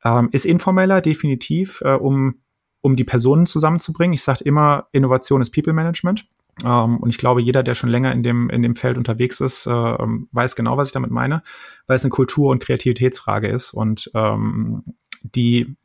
[0.05, 2.40] Ähm, ist informeller, definitiv, äh, um,
[2.81, 4.14] um die Personen zusammenzubringen.
[4.14, 6.27] Ich sage immer, Innovation ist People Management.
[6.65, 9.67] Ähm, und ich glaube, jeder, der schon länger in dem, in dem Feld unterwegs ist,
[9.67, 11.43] äh, ähm, weiß genau, was ich damit meine,
[11.87, 14.85] weil es eine Kultur- und Kreativitätsfrage ist und ähm,
[15.23, 15.77] die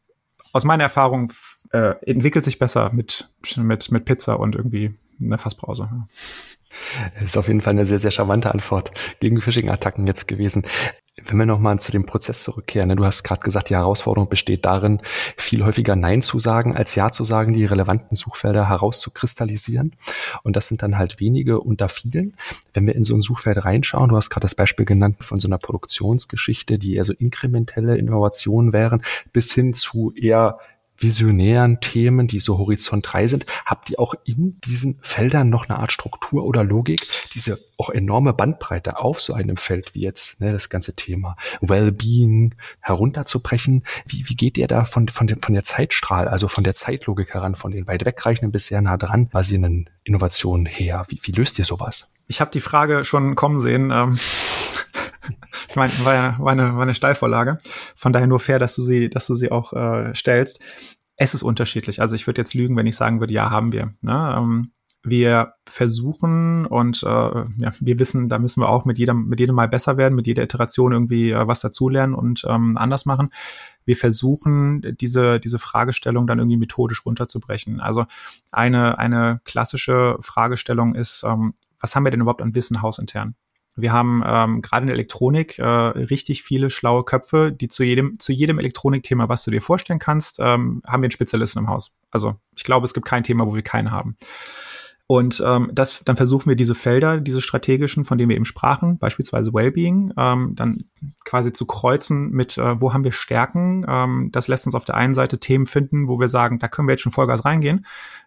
[0.53, 1.31] aus meiner Erfahrung
[1.71, 5.89] äh, entwickelt sich besser mit, mit, mit Pizza und irgendwie einer Fassbrause.
[7.13, 10.63] Das ist auf jeden Fall eine sehr, sehr charmante Antwort gegen Phishing-Attacken jetzt gewesen.
[11.27, 14.65] Wenn wir nochmal zu dem Prozess zurückkehren, ne, du hast gerade gesagt, die Herausforderung besteht
[14.65, 15.01] darin,
[15.35, 19.93] viel häufiger Nein zu sagen, als Ja zu sagen, die relevanten Suchfelder herauszukristallisieren.
[20.43, 22.35] Und das sind dann halt wenige unter vielen.
[22.73, 25.47] Wenn wir in so ein Suchfeld reinschauen, du hast gerade das Beispiel genannt von so
[25.47, 29.01] einer Produktionsgeschichte, die eher so inkrementelle Innovationen wären,
[29.33, 30.59] bis hin zu eher
[30.97, 35.79] visionären Themen, die so Horizont 3 sind, habt ihr auch in diesen Feldern noch eine
[35.79, 40.51] Art Struktur oder Logik, diese auch enorme Bandbreite auf so einem Feld wie jetzt ne,
[40.51, 43.83] das ganze Thema Wellbeing herunterzubrechen?
[44.05, 47.55] Wie, wie geht ihr da von, von, von der Zeitstrahl, also von der Zeitlogik heran,
[47.55, 51.05] von den weit wegreichenden bis sehr nah dran basierenden Innovationen her?
[51.09, 52.11] Wie, wie löst ihr sowas?
[52.27, 53.91] Ich habe die Frage schon kommen sehen.
[53.91, 54.17] Ähm
[55.69, 57.57] ich meine, war, ja, war, eine, war eine Steilvorlage.
[57.95, 60.63] Von daher nur fair, dass du sie, dass du sie auch äh, stellst.
[61.15, 62.01] Es ist unterschiedlich.
[62.01, 63.89] Also ich würde jetzt lügen, wenn ich sagen würde, ja, haben wir.
[64.01, 64.35] Ne?
[64.37, 64.71] Ähm,
[65.09, 69.55] wir versuchen und äh, ja, wir wissen, da müssen wir auch mit jedem, mit jedem
[69.55, 73.29] Mal besser werden, mit jeder Iteration irgendwie äh, was dazulernen und ähm, anders machen.
[73.85, 77.79] Wir versuchen, diese, diese Fragestellung dann irgendwie methodisch runterzubrechen.
[77.79, 78.05] Also
[78.51, 83.35] eine, eine klassische Fragestellung ist, ähm, was haben wir denn überhaupt an Wissen hausintern?
[83.77, 88.19] Wir haben ähm, gerade in der Elektronik äh, richtig viele schlaue Köpfe, die zu jedem,
[88.19, 91.99] zu jedem Elektronikthema, was du dir vorstellen kannst, ähm, haben wir einen Spezialisten im Haus.
[92.09, 94.17] Also ich glaube, es gibt kein Thema, wo wir keinen haben.
[95.09, 98.97] Und ähm, das, dann versuchen wir diese Felder, diese strategischen, von denen wir eben sprachen,
[98.97, 100.83] beispielsweise Wellbeing, ähm, dann
[101.23, 103.85] quasi zu kreuzen mit, äh, wo haben wir Stärken.
[103.87, 106.89] Ähm, das lässt uns auf der einen Seite Themen finden, wo wir sagen, da können
[106.89, 107.85] wir jetzt schon Vollgas reingehen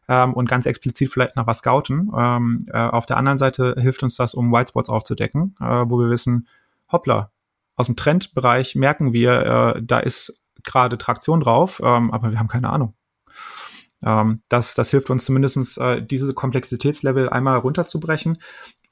[0.09, 2.11] ähm, und ganz explizit vielleicht nach was scouten.
[2.17, 6.09] Ähm, äh, auf der anderen Seite hilft uns das, um Whitespots aufzudecken, äh, wo wir
[6.09, 6.49] wissen,
[6.91, 7.31] hoppla,
[7.77, 12.49] aus dem Trendbereich merken wir, äh, da ist gerade Traktion drauf, ähm, aber wir haben
[12.49, 12.95] keine Ahnung.
[14.05, 18.39] Ähm, das, das hilft uns zumindestens äh, diese Komplexitätslevel einmal runterzubrechen.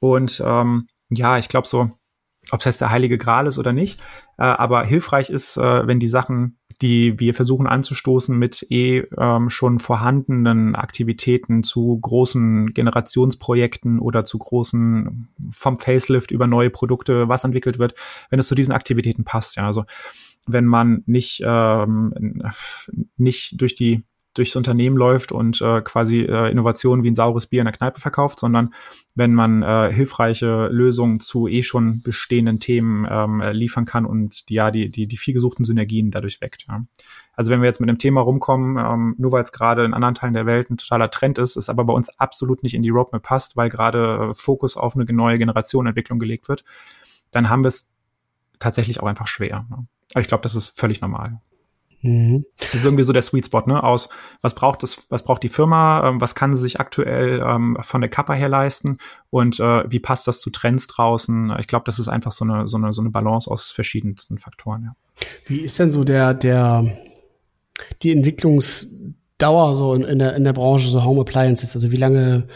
[0.00, 1.90] Und ähm, ja, ich glaube so,
[2.50, 4.00] ob es jetzt der heilige Gral ist oder nicht,
[4.38, 9.50] äh, aber hilfreich ist, äh, wenn die Sachen, die wir versuchen anzustoßen mit eh ähm,
[9.50, 17.44] schon vorhandenen Aktivitäten zu großen Generationsprojekten oder zu großen vom Facelift über neue Produkte, was
[17.44, 17.94] entwickelt wird,
[18.30, 19.56] wenn es zu diesen Aktivitäten passt.
[19.56, 19.84] Ja, also
[20.46, 22.42] wenn man nicht ähm,
[23.16, 24.04] nicht durch die
[24.38, 28.00] durchs Unternehmen läuft und äh, quasi äh, Innovationen wie ein saures Bier in der Kneipe
[28.00, 28.72] verkauft, sondern
[29.14, 34.48] wenn man äh, hilfreiche Lösungen zu eh schon bestehenden Themen ähm, äh, liefern kann und
[34.48, 36.66] die, ja, die, die, die viel gesuchten Synergien dadurch weckt.
[36.68, 36.84] Ja.
[37.34, 40.14] Also wenn wir jetzt mit einem Thema rumkommen, ähm, nur weil es gerade in anderen
[40.14, 42.90] Teilen der Welt ein totaler Trend ist, ist aber bei uns absolut nicht in die
[42.90, 46.64] Roadmap passt, weil gerade äh, Fokus auf eine neue Generationenentwicklung gelegt wird,
[47.30, 47.94] dann haben wir es
[48.58, 49.66] tatsächlich auch einfach schwer.
[49.68, 49.86] Ne?
[50.12, 51.40] Aber ich glaube, das ist völlig normal.
[52.02, 52.44] Mhm.
[52.58, 53.82] Das ist irgendwie so der Sweet Spot, ne?
[53.82, 54.08] Aus
[54.40, 58.00] was braucht das, was braucht die Firma, ähm, was kann sie sich aktuell ähm, von
[58.00, 58.98] der Kappa her leisten
[59.30, 61.54] und äh, wie passt das zu Trends draußen?
[61.58, 64.84] Ich glaube, das ist einfach so eine, so eine, so eine Balance aus verschiedensten Faktoren,
[64.84, 64.92] ja.
[65.46, 66.84] Wie ist denn so der, der
[68.02, 71.74] die Entwicklungsdauer so in, in, der, in der Branche so Home Appliances?
[71.74, 72.46] Also wie lange,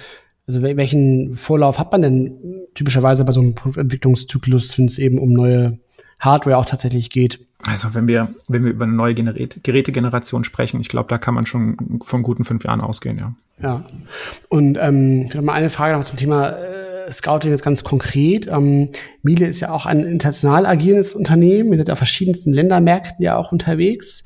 [0.47, 5.33] also welchen Vorlauf hat man denn typischerweise bei so einem Produktentwicklungszyklus, wenn es eben um
[5.33, 5.81] neue
[6.23, 7.41] Hardware auch tatsächlich geht?
[7.65, 11.35] Also wenn wir, wenn wir über eine neue Gerät, Gerätegeneration sprechen, ich glaube, da kann
[11.35, 13.35] man schon von guten fünf Jahren ausgehen, ja.
[13.61, 13.85] Ja.
[14.49, 18.47] Und ähm, mal eine Frage noch zum Thema äh, Scouting jetzt ganz konkret.
[18.47, 18.91] Ähm,
[19.23, 24.25] Miele ist ja auch ein international agierendes Unternehmen, mit auf verschiedensten Ländermärkten ja auch unterwegs.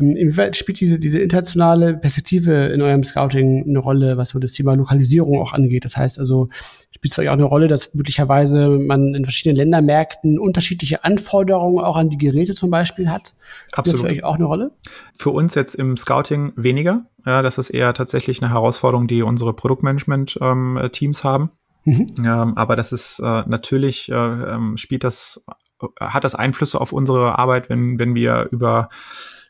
[0.00, 4.52] Ähm, inwieweit spielt diese, diese internationale Perspektive in eurem Scouting eine Rolle, was so das
[4.52, 5.84] Thema Lokalisierung auch angeht?
[5.84, 6.48] Das heißt also,
[6.90, 11.96] spielt es vielleicht auch eine Rolle, dass möglicherweise man in verschiedenen Ländermärkten unterschiedliche Anforderungen auch
[11.96, 13.34] an die Geräte zum Beispiel hat?
[13.72, 14.04] Absolut.
[14.04, 14.70] Das für euch auch eine Rolle?
[15.14, 17.06] Für uns jetzt im Scouting weniger.
[17.26, 21.50] Ja, das ist eher tatsächlich eine Herausforderung, die unsere Produktmanagement-Teams ähm, haben.
[21.84, 22.14] Mhm.
[22.18, 25.44] Ähm, aber das ist äh, natürlich, äh, ähm, spielt das,
[25.80, 28.88] äh, hat das Einflüsse auf unsere Arbeit, wenn, wenn wir über,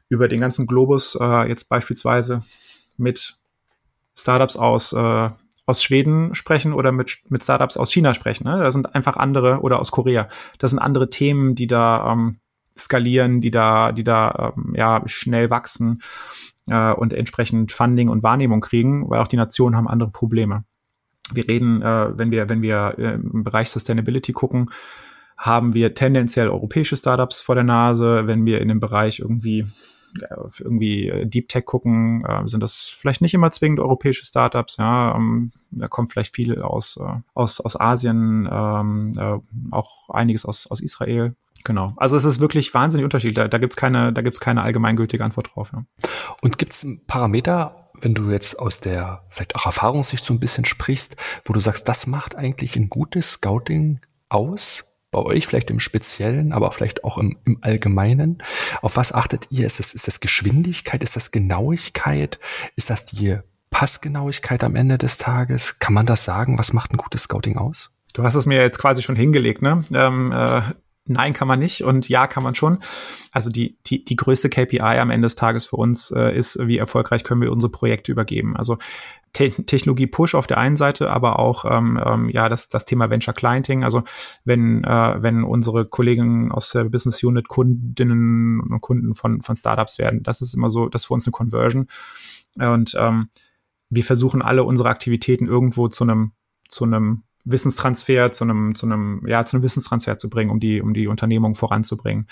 [0.08, 2.40] über den ganzen Globus äh, jetzt beispielsweise
[2.96, 3.38] mit
[4.14, 5.28] Startups aus äh,
[5.68, 8.44] aus Schweden sprechen oder mit, mit Startups aus China sprechen.
[8.44, 8.58] Ne?
[8.58, 10.28] Da sind einfach andere oder aus Korea.
[10.58, 12.38] Das sind andere Themen, die da ähm,
[12.76, 16.00] skalieren, die da, die da ähm, ja schnell wachsen
[16.68, 20.64] äh, und entsprechend Funding und Wahrnehmung kriegen, weil auch die Nationen haben andere Probleme.
[21.32, 24.70] Wir reden, äh, wenn wir, wenn wir äh, im Bereich Sustainability gucken,
[25.36, 28.26] haben wir tendenziell europäische Startups vor der Nase.
[28.26, 29.64] Wenn wir in dem Bereich irgendwie
[30.58, 34.78] irgendwie äh, Deep Tech gucken, äh, sind das vielleicht nicht immer zwingend europäische Startups.
[34.78, 39.38] Ja, ähm, da kommt vielleicht viel aus äh, aus aus Asien, ähm, äh,
[39.70, 41.34] auch einiges aus aus Israel.
[41.68, 41.92] Genau.
[41.98, 43.36] Also es ist wirklich wahnsinnig unterschiedlich.
[43.36, 45.70] Da, da gibt's keine, da gibt's keine allgemeingültige Antwort drauf.
[45.74, 45.84] Ja.
[46.40, 51.16] Und gibt's Parameter, wenn du jetzt aus der vielleicht auch Erfahrungssicht so ein bisschen sprichst,
[51.44, 54.00] wo du sagst, das macht eigentlich ein gutes Scouting
[54.30, 54.84] aus?
[55.10, 58.42] bei euch vielleicht im Speziellen, aber vielleicht auch im, im Allgemeinen.
[58.82, 59.64] Auf was achtet ihr?
[59.64, 61.02] Ist das, ist das Geschwindigkeit?
[61.02, 62.38] Ist das Genauigkeit?
[62.76, 63.38] Ist das die
[63.70, 65.78] Passgenauigkeit am Ende des Tages?
[65.78, 66.58] Kann man das sagen?
[66.58, 67.90] Was macht ein gutes Scouting aus?
[68.12, 69.82] Du hast es mir jetzt quasi schon hingelegt, ne?
[69.94, 70.60] Ähm, äh,
[71.08, 72.78] nein, kann man nicht und ja, kann man schon.
[73.32, 76.78] Also die, die, die größte KPI am Ende des Tages für uns äh, ist, wie
[76.78, 78.56] erfolgreich können wir unsere Projekte übergeben.
[78.56, 78.78] Also
[79.32, 83.34] Te Technologie-Push auf der einen Seite, aber auch ähm, ähm, ja das, das Thema Venture
[83.34, 83.84] Clienting.
[83.84, 84.02] Also
[84.44, 89.98] wenn, äh, wenn unsere Kollegen aus der Business Unit Kundinnen und Kunden von, von Startups
[89.98, 91.88] werden, das ist immer so, das ist für uns eine Conversion.
[92.56, 93.28] Und ähm,
[93.90, 96.32] wir versuchen alle unsere Aktivitäten irgendwo zu einem
[96.68, 100.80] zu einem Wissenstransfer zu einem, zu einem, ja, zu einem Wissenstransfer zu bringen, um die,
[100.80, 102.26] um die Unternehmung voranzubringen.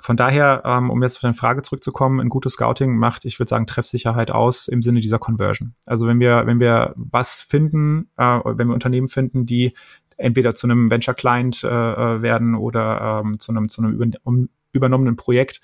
[0.00, 3.48] Von daher, ähm, um jetzt auf deine Frage zurückzukommen, ein gutes Scouting macht, ich würde
[3.48, 5.74] sagen, Treffsicherheit aus im Sinne dieser Conversion.
[5.86, 9.74] Also wenn wir, wenn wir was finden, äh, wenn wir Unternehmen finden, die
[10.16, 14.06] entweder zu einem Venture Client äh, äh werden oder ähm, zu einem, zu einem über,
[14.24, 15.60] um, übernommenen Projekt,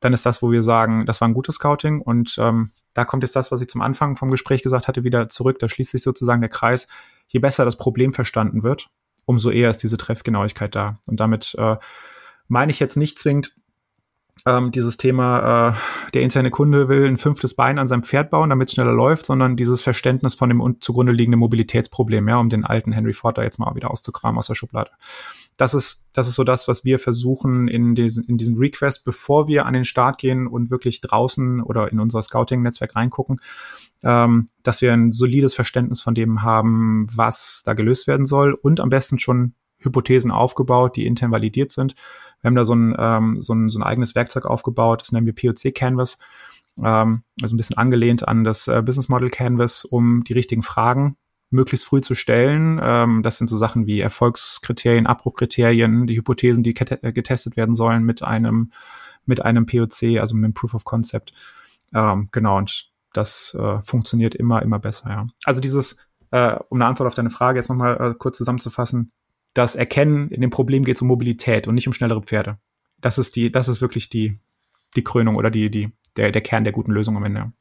[0.00, 2.00] dann ist das, wo wir sagen, das war ein gutes Scouting.
[2.00, 5.28] Und ähm, da kommt jetzt das, was ich zum Anfang vom Gespräch gesagt hatte, wieder
[5.28, 5.58] zurück.
[5.58, 6.88] Da schließt sich sozusagen der Kreis
[7.28, 8.88] je besser das Problem verstanden wird,
[9.24, 10.98] umso eher ist diese Treffgenauigkeit da.
[11.06, 11.76] Und damit äh,
[12.48, 13.54] meine ich jetzt nicht zwingend
[14.46, 18.50] ähm, dieses Thema, äh, der interne Kunde will ein fünftes Bein an seinem Pferd bauen,
[18.50, 22.64] damit es schneller läuft, sondern dieses Verständnis von dem zugrunde liegenden Mobilitätsproblem, ja, um den
[22.64, 24.90] alten Henry Ford da jetzt mal wieder auszukramen aus der Schublade.
[25.56, 29.48] Das ist, das ist so das, was wir versuchen in diesen, in diesen Request, bevor
[29.48, 33.40] wir an den Start gehen und wirklich draußen oder in unser Scouting-Netzwerk reingucken,
[34.02, 38.80] ähm, dass wir ein solides Verständnis von dem haben, was da gelöst werden soll und
[38.80, 41.94] am besten schon Hypothesen aufgebaut, die intern validiert sind.
[42.40, 45.26] Wir haben da so ein, ähm, so ein, so ein eigenes Werkzeug aufgebaut, das nennen
[45.26, 46.18] wir POC Canvas,
[46.78, 51.16] ähm, also ein bisschen angelehnt an das äh, Business Model Canvas, um die richtigen Fragen
[51.50, 52.80] möglichst früh zu stellen.
[52.82, 58.04] Ähm, das sind so Sachen wie Erfolgskriterien, Abbruchkriterien, die Hypothesen, die äh, getestet werden sollen
[58.04, 58.72] mit einem,
[59.24, 61.32] mit einem POC, also mit einem Proof of Concept.
[61.94, 65.26] Ähm, genau, und das äh, funktioniert immer, immer besser, ja.
[65.44, 69.12] Also dieses, äh, um eine Antwort auf deine Frage jetzt nochmal äh, kurz zusammenzufassen,
[69.54, 72.58] das Erkennen in dem Problem geht es um Mobilität und nicht um schnellere Pferde.
[73.00, 74.38] Das ist die, das ist wirklich die,
[74.96, 77.52] die Krönung oder die, die, der, der Kern der guten Lösung am Ende.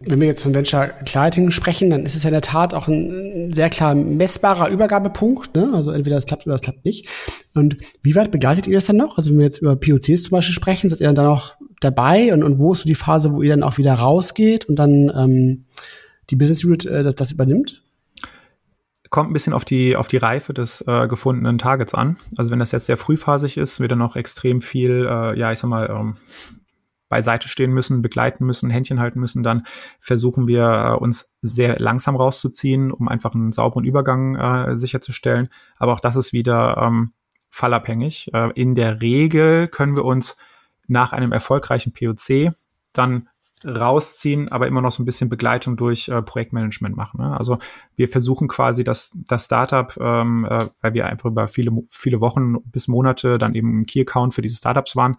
[0.00, 2.88] Wenn wir jetzt von Venture Clienting sprechen, dann ist es ja in der Tat auch
[2.88, 5.54] ein sehr klar messbarer Übergabepunkt.
[5.54, 5.70] Ne?
[5.72, 7.08] Also entweder es klappt oder es klappt nicht.
[7.54, 9.16] Und wie weit begleitet ihr das dann noch?
[9.16, 12.32] Also wenn wir jetzt über POCs zum Beispiel sprechen, seid ihr dann auch dabei?
[12.32, 15.12] Und, und wo ist so die Phase, wo ihr dann auch wieder rausgeht und dann
[15.14, 15.64] ähm,
[16.30, 17.82] die Business Unit äh, das, das übernimmt?
[19.10, 22.16] kommt ein bisschen auf die, auf die Reife des äh, gefundenen Targets an.
[22.36, 25.58] Also wenn das jetzt sehr frühphasig ist, wird dann noch extrem viel, äh, ja, ich
[25.58, 26.16] sag mal, ähm,
[27.08, 29.62] beiseite stehen müssen, begleiten müssen, Händchen halten müssen, dann
[30.00, 35.48] versuchen wir äh, uns sehr langsam rauszuziehen, um einfach einen sauberen Übergang äh, sicherzustellen.
[35.78, 37.12] Aber auch das ist wieder ähm,
[37.48, 38.30] fallabhängig.
[38.34, 40.36] Äh, in der Regel können wir uns
[40.88, 42.52] nach einem erfolgreichen POC
[42.92, 43.28] dann
[43.64, 47.22] rausziehen, aber immer noch so ein bisschen Begleitung durch äh, Projektmanagement machen.
[47.22, 47.36] Ne?
[47.36, 47.58] Also
[47.96, 52.60] wir versuchen quasi das, das Startup, ähm, äh, weil wir einfach über viele, viele Wochen
[52.64, 55.16] bis Monate dann eben im Key-Account für diese Startups waren,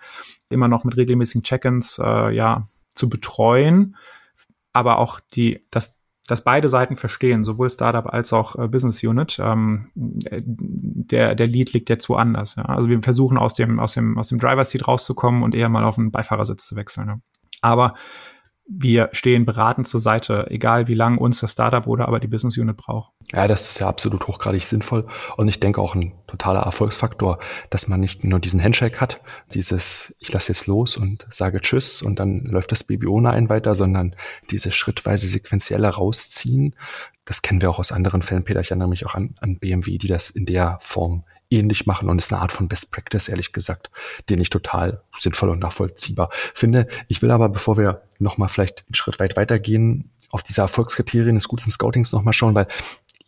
[0.49, 2.63] immer noch mit regelmäßigen Check-ins äh, ja,
[2.93, 3.95] zu betreuen,
[4.71, 5.96] aber auch die, das,
[6.27, 9.39] dass beide Seiten verstehen, sowohl Startup als auch äh, Business Unit.
[9.41, 12.55] Ähm, der, der Lead liegt jetzt woanders.
[12.55, 12.65] Ja?
[12.65, 15.85] Also wir versuchen aus dem, aus dem, aus dem Driver Seat rauszukommen und eher mal
[15.85, 17.07] auf den Beifahrersitz zu wechseln.
[17.07, 17.21] Ne?
[17.61, 17.93] Aber
[18.67, 22.57] wir stehen beratend zur Seite, egal wie lang uns das Startup oder aber die Business
[22.57, 23.13] Unit braucht.
[23.31, 25.07] Ja, das ist ja absolut hochgradig sinnvoll
[25.37, 27.39] und ich denke auch ein totaler Erfolgsfaktor,
[27.69, 29.21] dass man nicht nur diesen Handshake hat,
[29.53, 33.49] dieses ich lasse jetzt los und sage Tschüss und dann läuft das Baby ohne einen
[33.49, 34.15] weiter, sondern
[34.51, 36.75] diese schrittweise sequenzielle rausziehen.
[37.23, 38.43] Das kennen wir auch aus anderen Fällen.
[38.43, 42.09] Peter, ich erinnere mich auch an, an BMW, die das in der Form ähnlich machen
[42.09, 43.89] und ist eine Art von Best Practice, ehrlich gesagt,
[44.29, 46.87] den ich total sinnvoll und nachvollziehbar finde.
[47.07, 51.47] Ich will aber, bevor wir nochmal vielleicht einen Schritt weit weitergehen, auf diese Erfolgskriterien des
[51.47, 52.67] guten Scoutings nochmal schauen, weil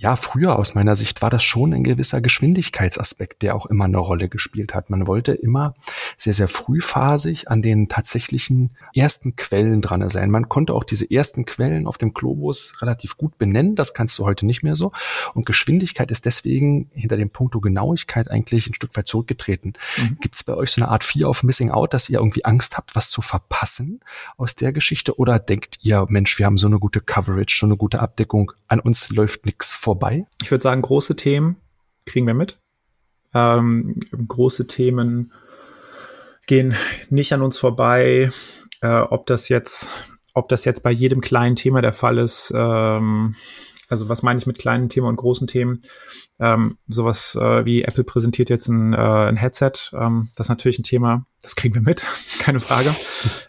[0.02, 3.98] ja, früher aus meiner Sicht war das schon ein gewisser Geschwindigkeitsaspekt, der auch immer eine
[3.98, 4.90] Rolle gespielt hat.
[4.90, 5.74] Man wollte immer
[6.16, 10.32] sehr, sehr frühphasig an den tatsächlichen ersten Quellen dran sein.
[10.32, 13.76] Man konnte auch diese ersten Quellen auf dem Globus relativ gut benennen.
[13.76, 14.94] Das kannst du heute nicht mehr so.
[15.34, 19.74] Und Geschwindigkeit ist deswegen hinter dem Punkto Genauigkeit eigentlich ein Stück weit zurückgetreten.
[19.98, 20.18] Mhm.
[20.22, 22.78] Gibt es bei euch so eine Art Fear of Missing Out, dass ihr irgendwie Angst
[22.78, 24.00] habt, was zu verpassen
[24.38, 25.20] aus der Geschichte?
[25.20, 28.80] Oder denkt ihr, Mensch, wir haben so eine gute Coverage, so eine gute Abdeckung, an
[28.80, 30.28] uns läuft nichts vor vorbei?
[30.44, 31.58] Ich würde sagen, große Themen
[32.06, 32.60] kriegen wir mit.
[33.34, 35.34] Ähm, große Themen
[36.46, 36.76] gehen
[37.10, 38.30] nicht an uns vorbei.
[38.82, 39.90] Äh, ob das jetzt,
[40.36, 43.34] ob das jetzt bei jedem kleinen Thema der Fall ist, ähm,
[43.90, 45.82] also was meine ich mit kleinen Themen und großen Themen?
[46.40, 49.72] Ähm, sowas äh, wie Apple präsentiert jetzt ein, äh, ein Headset.
[49.94, 52.06] Ähm, das ist natürlich ein Thema, das kriegen wir mit,
[52.40, 52.96] keine Frage.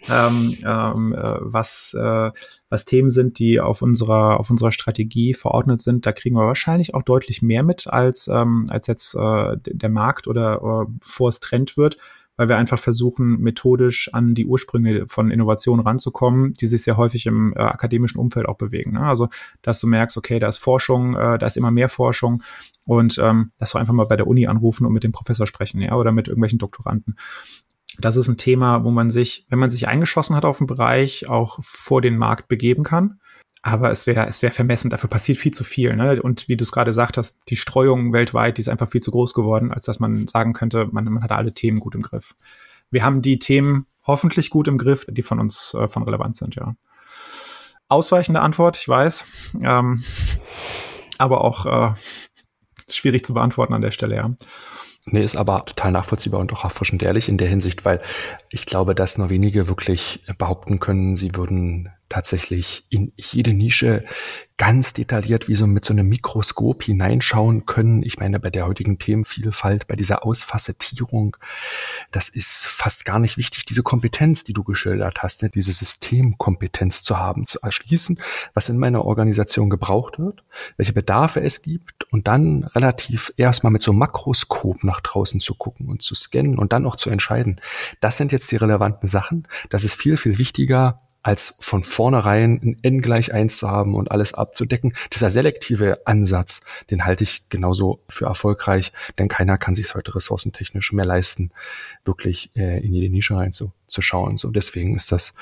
[0.08, 2.30] ähm, ähm, äh, was, äh,
[2.68, 6.94] was Themen sind, die auf unserer, auf unserer Strategie verordnet sind, da kriegen wir wahrscheinlich
[6.94, 11.40] auch deutlich mehr mit, als, ähm, als jetzt äh, der Markt oder äh, vor es
[11.40, 11.96] Trend wird
[12.40, 17.26] weil wir einfach versuchen, methodisch an die Ursprünge von Innovationen ranzukommen, die sich sehr häufig
[17.26, 18.92] im äh, akademischen Umfeld auch bewegen.
[18.92, 19.02] Ne?
[19.02, 19.28] Also,
[19.60, 22.42] dass du merkst, okay, da ist Forschung, äh, da ist immer mehr Forschung
[22.86, 25.82] und ähm, lass doch einfach mal bei der Uni anrufen und mit dem Professor sprechen,
[25.82, 27.16] ja, oder mit irgendwelchen Doktoranden.
[27.98, 31.28] Das ist ein Thema, wo man sich, wenn man sich eingeschossen hat auf den Bereich,
[31.28, 33.20] auch vor den Markt begeben kann
[33.62, 35.94] aber es wäre es wäre vermessen, dafür passiert viel zu viel.
[35.94, 36.22] Ne?
[36.22, 39.10] Und wie du es gerade gesagt hast, die Streuung weltweit, die ist einfach viel zu
[39.10, 42.34] groß geworden, als dass man sagen könnte, man, man hat alle Themen gut im Griff.
[42.90, 46.54] Wir haben die Themen hoffentlich gut im Griff, die von uns äh, von Relevanz sind,
[46.54, 46.74] ja.
[47.88, 50.02] Ausweichende Antwort, ich weiß, ähm,
[51.18, 51.94] aber auch äh,
[52.88, 54.30] schwierig zu beantworten an der Stelle, ja.
[55.06, 58.00] Nee, ist aber total nachvollziehbar und auch erfrischend ehrlich in der Hinsicht, weil
[58.48, 64.04] ich glaube, dass nur wenige wirklich behaupten können, sie würden tatsächlich in jede Nische
[64.58, 68.02] ganz detailliert wie so mit so einem Mikroskop hineinschauen können.
[68.02, 71.38] Ich meine, bei der heutigen Themenvielfalt, bei dieser Ausfacetierung,
[72.10, 75.48] das ist fast gar nicht wichtig, diese Kompetenz, die du geschildert hast, ne?
[75.48, 78.20] diese Systemkompetenz zu haben, zu erschließen,
[78.52, 80.42] was in meiner Organisation gebraucht wird,
[80.76, 85.54] welche Bedarfe es gibt und dann relativ erstmal mit so einem Makroskop nach draußen zu
[85.54, 87.62] gucken und zu scannen und dann auch zu entscheiden.
[88.00, 89.48] Das sind jetzt die relevanten Sachen.
[89.70, 94.10] Das ist viel, viel wichtiger als von vornherein ein n gleich eins zu haben und
[94.10, 94.94] alles abzudecken.
[95.12, 100.92] Dieser selektive Ansatz, den halte ich genauso für erfolgreich, denn keiner kann sich heute ressourcentechnisch
[100.92, 101.50] mehr leisten,
[102.04, 103.36] wirklich äh, in jede Nische
[103.90, 104.36] reinzuschauen.
[104.36, 105.34] So deswegen ist das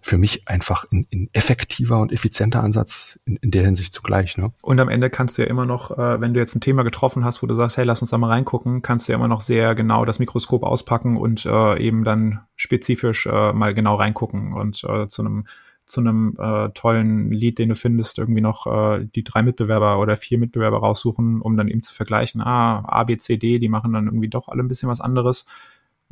[0.00, 4.36] für mich einfach ein, ein effektiver und effizienter Ansatz in, in, der Hinsicht zugleich.
[4.36, 4.52] Ne?
[4.62, 7.24] Und am Ende kannst du ja immer noch, äh, wenn du jetzt ein Thema getroffen
[7.24, 9.40] hast, wo du sagst, hey, lass uns da mal reingucken, kannst du ja immer noch
[9.40, 14.84] sehr genau das Mikroskop auspacken und äh, eben dann spezifisch äh, mal genau reingucken und
[14.84, 15.44] äh, zu einem
[15.86, 20.16] zu einem äh, tollen Lied, den du findest, irgendwie noch äh, die drei Mitbewerber oder
[20.16, 23.92] vier Mitbewerber raussuchen, um dann eben zu vergleichen, ah, A, B, C, D, die machen
[23.92, 25.46] dann irgendwie doch alle ein bisschen was anderes.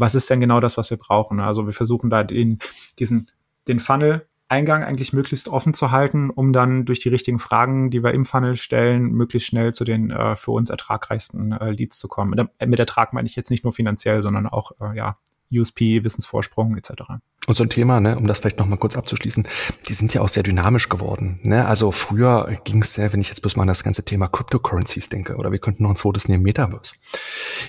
[0.02, 1.38] Was ist denn genau das, was wir brauchen?
[1.38, 2.58] Also wir versuchen da den,
[2.98, 3.30] diesen,
[3.68, 8.02] den Funnel Eingang eigentlich möglichst offen zu halten, um dann durch die richtigen Fragen, die
[8.02, 12.08] wir im Funnel stellen, möglichst schnell zu den äh, für uns ertragreichsten äh, Leads zu
[12.08, 12.30] kommen.
[12.30, 15.16] Mit, mit Ertrag meine ich jetzt nicht nur finanziell, sondern auch äh, ja
[15.52, 16.92] USP, Wissensvorsprung etc.
[17.48, 19.48] Und so ein Thema, ne, um das vielleicht noch mal kurz abzuschließen,
[19.88, 21.40] die sind ja auch sehr dynamisch geworden.
[21.42, 21.66] Ne?
[21.66, 25.08] Also früher ging es ja, wenn ich jetzt bloß mal an das ganze Thema Cryptocurrencies
[25.08, 26.94] denke, oder wir könnten noch ein zweites nehmen, Metaverse.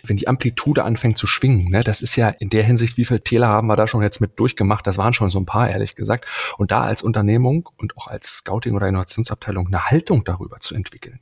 [0.05, 3.23] Wenn die Amplitude anfängt zu schwingen, ne, das ist ja in der Hinsicht, wie viele
[3.23, 5.95] Täler haben wir da schon jetzt mit durchgemacht, das waren schon so ein paar, ehrlich
[5.95, 6.25] gesagt.
[6.59, 11.19] Und da als Unternehmung und auch als Scouting- oder Innovationsabteilung eine Haltung darüber zu entwickeln,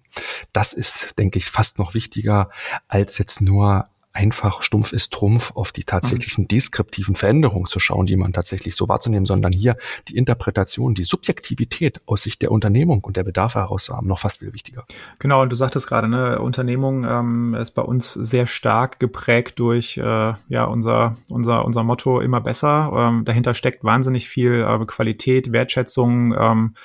[0.52, 2.50] das ist, denke ich, fast noch wichtiger,
[2.90, 8.18] als jetzt nur einfach stumpf ist Trumpf auf die tatsächlichen deskriptiven Veränderungen zu schauen, die
[8.18, 13.16] man tatsächlich so wahrzunehmen, sondern hier die Interpretation, die Subjektivität aus Sicht der Unternehmung und
[13.16, 14.86] der Bedarfe heraus haben, noch fast viel wichtiger.
[15.20, 19.98] Genau, und du sagtest gerade, ne, Unternehmung ähm, ist bei uns sehr stark geprägt durch
[19.98, 22.92] äh, ja unser unser unser Motto immer besser.
[22.94, 26.76] Ähm, dahinter steckt wahnsinnig viel äh, Qualität, Wertschätzung, ähm,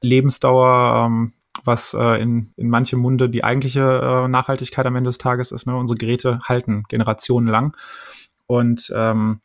[0.00, 1.32] Lebensdauer, ähm,
[1.62, 3.80] was äh, in, in manchem Munde die eigentliche
[4.24, 5.66] äh, Nachhaltigkeit am Ende des Tages ist.
[5.66, 5.76] Ne?
[5.76, 7.76] Unsere Geräte halten generationenlang.
[8.46, 9.40] Und ähm,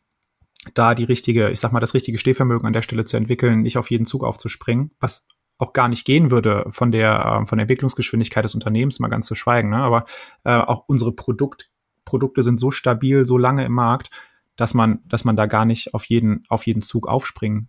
[0.74, 3.78] da die richtige, ich sag mal, das richtige Stehvermögen an der Stelle zu entwickeln, nicht
[3.78, 7.62] auf jeden Zug aufzuspringen, was auch gar nicht gehen würde von der, äh, von der
[7.62, 9.70] Entwicklungsgeschwindigkeit des Unternehmens, mal ganz zu schweigen.
[9.70, 9.76] Ne?
[9.76, 10.04] Aber
[10.44, 11.70] äh, auch unsere Produkt,
[12.04, 14.10] Produkte sind so stabil, so lange im Markt,
[14.56, 17.68] dass man, dass man da gar nicht auf jeden, auf jeden Zug aufspringen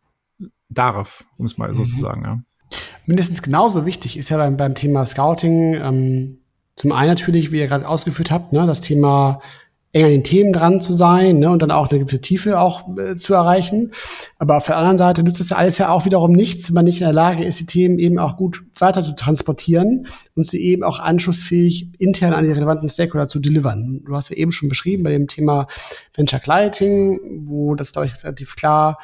[0.70, 1.76] darf, um es mal mhm.
[1.76, 2.24] so zu sagen.
[2.24, 2.40] Ja.
[3.06, 6.38] Mindestens genauso wichtig ist ja beim, beim Thema Scouting ähm,
[6.76, 9.42] zum einen natürlich, wie ihr gerade ausgeführt habt, ne, das Thema
[9.94, 12.98] eng an den Themen dran zu sein ne, und dann auch eine gewisse Tiefe auch
[12.98, 13.92] äh, zu erreichen.
[14.38, 16.86] Aber auf der anderen Seite nützt das ja alles ja auch wiederum nichts, wenn man
[16.86, 20.62] nicht in der Lage ist, die Themen eben auch gut weiter zu transportieren und sie
[20.62, 24.02] eben auch anschlussfähig intern an die relevanten Stakeholder zu delivern.
[24.06, 25.68] Du hast ja eben schon beschrieben bei dem Thema
[26.16, 28.98] Venture Clighting, wo das, glaube ich, relativ klar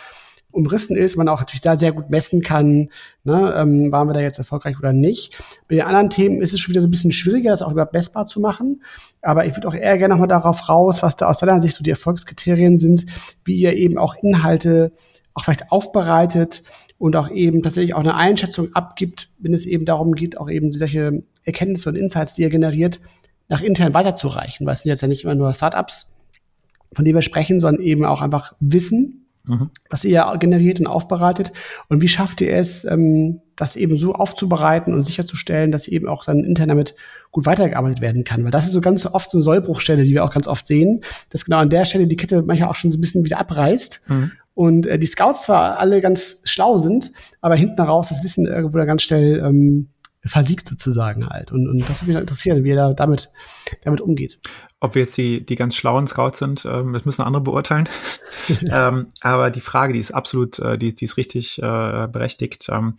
[0.58, 2.90] umrissen ist, man auch natürlich da sehr gut messen kann,
[3.24, 5.38] ne, ähm, waren wir da jetzt erfolgreich oder nicht.
[5.68, 7.94] Bei den anderen Themen ist es schon wieder so ein bisschen schwieriger, das auch überhaupt
[7.94, 8.82] messbar zu machen.
[9.22, 11.84] Aber ich würde auch eher gerne nochmal darauf raus, was da aus deiner Sicht so
[11.84, 13.06] die Erfolgskriterien sind,
[13.46, 14.92] wie ihr eben auch Inhalte
[15.34, 16.64] auch vielleicht aufbereitet
[16.98, 20.74] und auch eben tatsächlich auch eine Einschätzung abgibt, wenn es eben darum geht, auch eben
[20.74, 23.00] solche Erkenntnisse und Insights, die ihr generiert,
[23.48, 24.66] nach intern weiterzureichen.
[24.66, 26.16] Weil es sind jetzt ja nicht immer nur Startups,
[26.92, 29.70] von denen wir sprechen, sondern eben auch einfach Wissen, mhm.
[29.90, 31.52] was ihr generiert und aufbereitet.
[31.90, 36.26] Und wie schafft ihr es, ähm, das eben so aufzubereiten und sicherzustellen, dass eben auch
[36.26, 36.96] dann intern damit
[37.32, 38.44] gut weitergearbeitet werden kann?
[38.44, 41.04] Weil das ist so ganz oft so eine Sollbruchstelle, die wir auch ganz oft sehen,
[41.30, 44.02] dass genau an der Stelle die Kette manchmal auch schon so ein bisschen wieder abreißt.
[44.08, 44.32] Mhm.
[44.54, 48.78] Und äh, die Scouts zwar alle ganz schlau sind, aber hinten raus das Wissen irgendwo
[48.78, 49.90] da ganz schnell ähm,
[50.28, 51.52] versiegt sozusagen halt.
[51.52, 53.30] Und, und das würde mich interessieren, wie er da damit,
[53.84, 54.40] damit umgeht.
[54.80, 57.90] Ob wir jetzt die, die ganz schlauen Scouts sind, ähm, das müssen andere beurteilen.
[58.70, 62.68] ähm, aber die Frage, die ist absolut, äh, die, die ist richtig äh, berechtigt.
[62.70, 62.96] Ähm,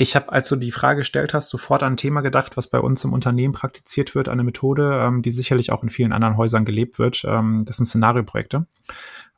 [0.00, 2.78] ich habe, als du die Frage gestellt hast, sofort an ein Thema gedacht, was bei
[2.78, 6.64] uns im Unternehmen praktiziert wird, eine Methode, ähm, die sicherlich auch in vielen anderen Häusern
[6.64, 7.24] gelebt wird.
[7.26, 8.66] Ähm, das sind Szenarioprojekte.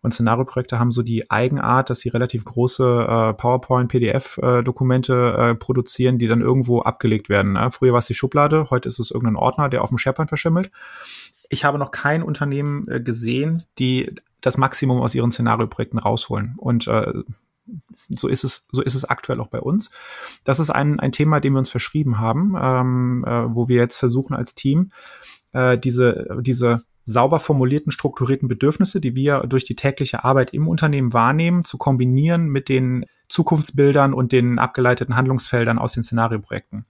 [0.03, 6.18] Und Szenarioprojekte haben so die Eigenart, dass sie relativ große äh, PowerPoint, PDF-Dokumente äh, produzieren,
[6.18, 7.53] die dann irgendwo abgelegt werden.
[7.53, 7.70] Ne?
[7.70, 10.70] Früher war es die Schublade, heute ist es irgendein Ordner, der auf dem SharePoint verschimmelt.
[11.51, 16.55] Ich habe noch kein Unternehmen äh, gesehen, die das Maximum aus ihren Szenarioprojekten rausholen.
[16.57, 17.12] Und äh,
[18.09, 19.90] so ist es, so ist es aktuell auch bei uns.
[20.44, 23.98] Das ist ein, ein Thema, dem wir uns verschrieben haben, ähm, äh, wo wir jetzt
[23.98, 24.92] versuchen als Team
[25.53, 31.12] äh, diese, diese sauber formulierten, strukturierten Bedürfnisse, die wir durch die tägliche Arbeit im Unternehmen
[31.12, 36.84] wahrnehmen, zu kombinieren mit den Zukunftsbildern und den abgeleiteten Handlungsfeldern aus den Szenarioprojekten.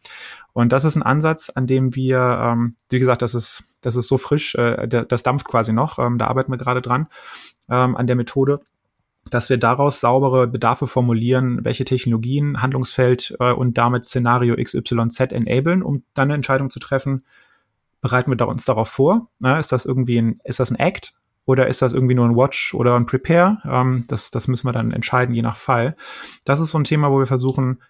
[0.53, 4.09] Und das ist ein Ansatz, an dem wir, ähm, wie gesagt, das ist, das ist
[4.09, 7.09] so frisch, äh, das dampft quasi noch, ähm, da arbeiten wir gerade dran,
[7.69, 8.61] ähm, an der Methode
[9.29, 15.83] dass wir daraus saubere Bedarfe formulieren, welche Technologien, Handlungsfeld äh, und damit Szenario XYZ enablen,
[15.83, 17.25] um dann eine Entscheidung zu treffen,
[18.01, 19.29] bereiten wir uns darauf vor?
[19.39, 21.15] Na, ist das irgendwie ein, ist das ein Act?
[21.47, 23.59] Oder ist das irgendwie nur ein Watch oder ein Prepare?
[23.65, 25.97] Ähm, das, das müssen wir dann entscheiden, je nach Fall.
[26.45, 27.83] Das ist so ein Thema, wo wir versuchen,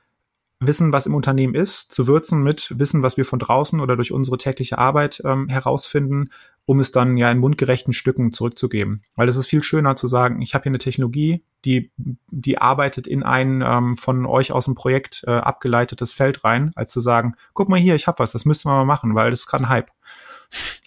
[0.63, 4.13] Wissen, was im Unternehmen ist, zu würzen mit Wissen, was wir von draußen oder durch
[4.13, 6.29] unsere tägliche Arbeit ähm, herausfinden,
[6.67, 9.03] um es dann ja in mundgerechten Stücken zurückzugeben.
[9.17, 13.07] Weil es ist viel schöner zu sagen, ich habe hier eine Technologie, die, die arbeitet
[13.07, 17.35] in ein ähm, von euch aus dem Projekt äh, abgeleitetes Feld rein, als zu sagen,
[17.55, 19.65] guck mal hier, ich habe was, das müssten wir mal machen, weil das ist gerade
[19.65, 19.91] ein Hype.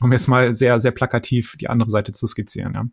[0.02, 2.74] Um jetzt mal sehr, sehr plakativ die andere Seite zu skizzieren.
[2.74, 2.86] Ja.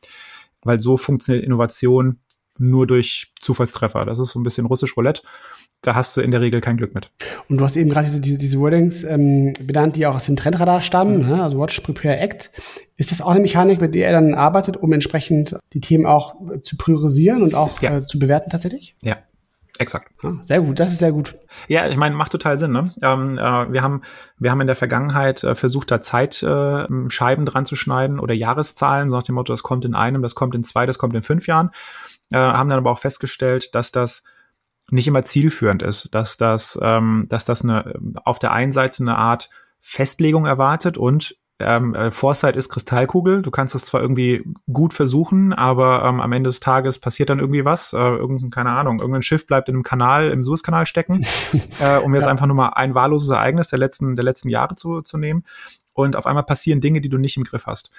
[0.63, 2.21] Weil so funktioniert Innovation
[2.59, 4.05] nur durch Zufallstreffer.
[4.05, 5.23] Das ist so ein bisschen russisch Roulette
[5.83, 7.11] da hast du in der Regel kein Glück mit.
[7.49, 10.37] Und du hast eben gerade diese, diese, diese Wordings ähm, benannt, die auch aus dem
[10.37, 11.29] Trendradar stammen, mhm.
[11.29, 11.43] ne?
[11.43, 12.51] also Watch, Prepare, Act.
[12.97, 16.35] Ist das auch eine Mechanik, mit der er dann arbeitet, um entsprechend die Themen auch
[16.63, 17.99] zu priorisieren und auch ja.
[17.99, 18.95] äh, zu bewerten tatsächlich?
[19.03, 19.17] Ja,
[19.81, 20.11] Exakt.
[20.45, 21.39] sehr gut, das ist sehr gut.
[21.67, 22.73] Ja, ich meine, macht total Sinn.
[22.73, 22.93] Ne?
[23.01, 24.03] Ähm, äh, wir haben
[24.39, 28.35] wir haben in der Vergangenheit äh, versucht, da Zeitscheiben äh, Scheiben dran zu schneiden oder
[28.35, 31.15] Jahreszahlen, so nach dem Motto, das kommt in einem, das kommt in zwei, das kommt
[31.15, 31.71] in fünf Jahren.
[32.31, 34.25] Äh, haben dann aber auch festgestellt, dass das
[34.93, 39.17] nicht immer zielführend ist, dass das, ähm, dass das eine auf der einen Seite eine
[39.17, 43.43] Art Festlegung erwartet und ähm, äh, Foresight ist Kristallkugel.
[43.43, 47.39] Du kannst es zwar irgendwie gut versuchen, aber ähm, am Ende des Tages passiert dann
[47.39, 47.93] irgendwie was.
[47.93, 51.25] Äh, irgendein, keine Ahnung, irgendein Schiff bleibt in einem Kanal, im Suezkanal stecken,
[51.81, 52.31] äh, um jetzt ja.
[52.31, 55.45] einfach nur mal ein wahlloses Ereignis der letzten, der letzten Jahre zu, zu nehmen.
[55.93, 57.91] Und auf einmal passieren Dinge, die du nicht im Griff hast.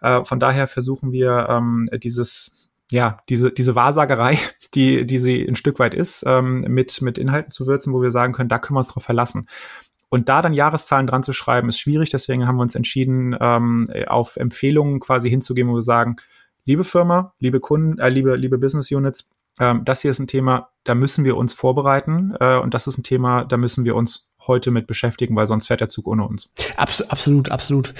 [0.00, 4.38] Äh, von daher versuchen wir ähm, dieses, ja, diese, diese Wahrsagerei,
[4.74, 8.10] die, die sie ein Stück weit ist, ähm, mit, mit Inhalten zu würzen, wo wir
[8.10, 9.48] sagen können, da können wir uns drauf verlassen.
[10.08, 12.10] Und da dann Jahreszahlen dran zu schreiben, ist schwierig.
[12.10, 16.16] Deswegen haben wir uns entschieden, ähm, auf Empfehlungen quasi hinzugehen, wo wir sagen,
[16.64, 19.30] liebe Firma, liebe Kunden, äh, liebe, liebe Business Units,
[19.60, 22.34] ähm, das hier ist ein Thema, da müssen wir uns vorbereiten.
[22.40, 25.66] Äh, und das ist ein Thema, da müssen wir uns heute mit beschäftigen, weil sonst
[25.68, 26.52] fährt der Zug ohne uns.
[26.76, 27.94] Abs absolut, absolut.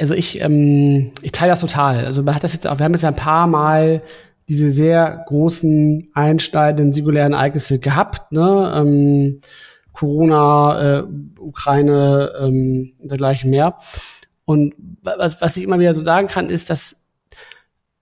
[0.00, 2.04] Also ich, ähm, ich teile das total.
[2.04, 4.02] Also man hat das jetzt auch, wir haben jetzt ein paar Mal
[4.48, 8.32] diese sehr großen, einschneidenden, singulären Ereignisse gehabt.
[8.32, 8.72] Ne?
[8.76, 9.40] Ähm,
[9.92, 11.04] Corona, äh,
[11.38, 13.78] Ukraine ähm, und dergleichen mehr.
[14.44, 17.04] Und was, was ich immer wieder so sagen kann, ist, dass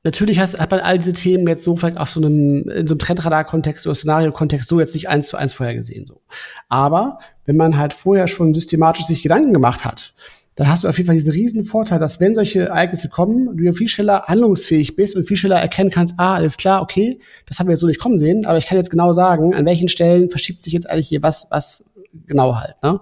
[0.03, 2.95] natürlich hast, hat man all diese Themen jetzt so vielleicht auf so einem, in so
[2.95, 6.23] einem Trendradar-Kontext oder Szenario-Kontext so jetzt nicht eins zu eins vorher gesehen, so.
[6.69, 10.15] Aber wenn man halt vorher schon systematisch sich Gedanken gemacht hat,
[10.55, 13.65] dann hast du auf jeden Fall diesen riesen Vorteil, dass wenn solche Ereignisse kommen, du
[13.65, 17.59] ja viel schneller handlungsfähig bist und viel schneller erkennen kannst, ah, alles klar, okay, das
[17.59, 19.89] haben wir jetzt so nicht kommen sehen, aber ich kann jetzt genau sagen, an welchen
[19.89, 21.85] Stellen verschiebt sich jetzt eigentlich hier was, was
[22.27, 22.75] genau halt.
[22.83, 23.01] Ne?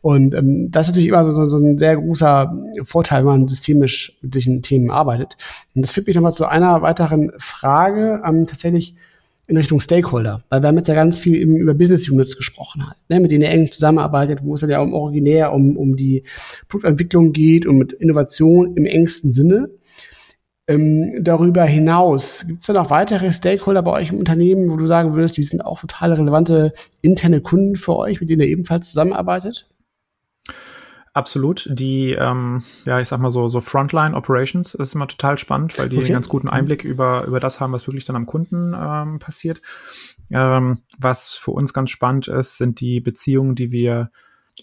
[0.00, 2.52] Und ähm, das ist natürlich immer so, so, so ein sehr großer
[2.84, 5.36] Vorteil, wenn man systemisch mit solchen Themen arbeitet.
[5.74, 8.94] Und das führt mich nochmal zu einer weiteren Frage, ähm, tatsächlich,
[9.46, 12.86] in Richtung Stakeholder, weil wir haben jetzt ja ganz viel eben über Business Units gesprochen
[12.86, 15.96] halt, ne, mit denen ihr eng zusammenarbeitet, wo es dann ja um originär um, um
[15.96, 16.24] die
[16.68, 19.68] Produktentwicklung geht und mit Innovation im engsten Sinne.
[20.68, 24.86] Ähm, darüber hinaus, gibt es da noch weitere Stakeholder bei euch im Unternehmen, wo du
[24.86, 28.88] sagen würdest, die sind auch total relevante interne Kunden für euch, mit denen ihr ebenfalls
[28.88, 29.66] zusammenarbeitet?
[31.14, 31.68] Absolut.
[31.70, 35.90] Die, ähm, ja, ich sag mal so, so Frontline Operations ist immer total spannend, weil
[35.90, 36.06] die okay.
[36.06, 39.60] einen ganz guten Einblick über, über das haben, was wirklich dann am Kunden ähm, passiert.
[40.30, 44.10] Ähm, was für uns ganz spannend ist, sind die Beziehungen, die wir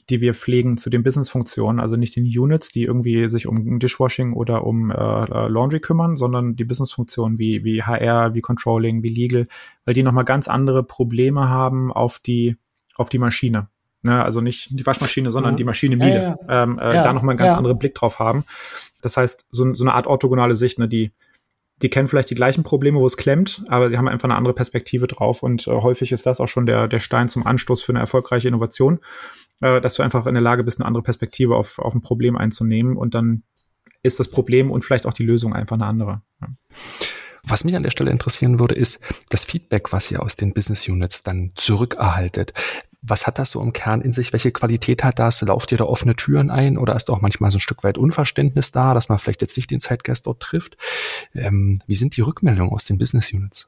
[0.10, 4.34] die wir pflegen zu den Business-Funktionen, also nicht den Units, die irgendwie sich um Dishwashing
[4.34, 9.10] oder um äh, äh Laundry kümmern, sondern die Business-Funktionen wie, wie HR, wie Controlling, wie
[9.10, 9.48] Legal,
[9.86, 12.58] weil die nochmal ganz andere Probleme haben auf die,
[12.96, 13.68] auf die Maschine.
[14.02, 15.58] Ne, also nicht die Waschmaschine, sondern ja.
[15.58, 16.24] die Maschine Miele.
[16.24, 16.64] Ja, ja.
[16.64, 18.46] Ähm, äh, da nochmal einen ganz anderen Blick drauf haben.
[19.02, 21.12] Das heißt, so, so eine Art orthogonale Sicht, ne, die,
[21.82, 24.54] die kennen vielleicht die gleichen Probleme, wo es klemmt, aber sie haben einfach eine andere
[24.54, 25.44] Perspektive drauf.
[25.44, 28.48] Und äh, häufig ist das auch schon der, der Stein zum Anstoß für eine erfolgreiche
[28.48, 29.00] Innovation,
[29.60, 32.38] äh, dass du einfach in der Lage bist, eine andere Perspektive auf, auf ein Problem
[32.38, 33.44] einzunehmen und dann
[34.02, 36.22] ist das Problem und vielleicht auch die Lösung einfach eine andere.
[36.42, 36.48] Ja.
[37.44, 40.88] Was mich an der Stelle interessieren würde, ist das Feedback, was ihr aus den Business
[40.88, 42.54] Units dann zurückerhaltet.
[43.02, 44.34] Was hat das so im Kern in sich?
[44.34, 45.42] Welche Qualität hat das?
[45.42, 48.72] Lauft ihr da offene Türen ein oder ist auch manchmal so ein Stück weit Unverständnis
[48.72, 50.78] da, dass man vielleicht jetzt nicht den Zeitgeist dort trifft?
[51.34, 53.68] Ähm, wie sind die Rückmeldungen aus den Business Units?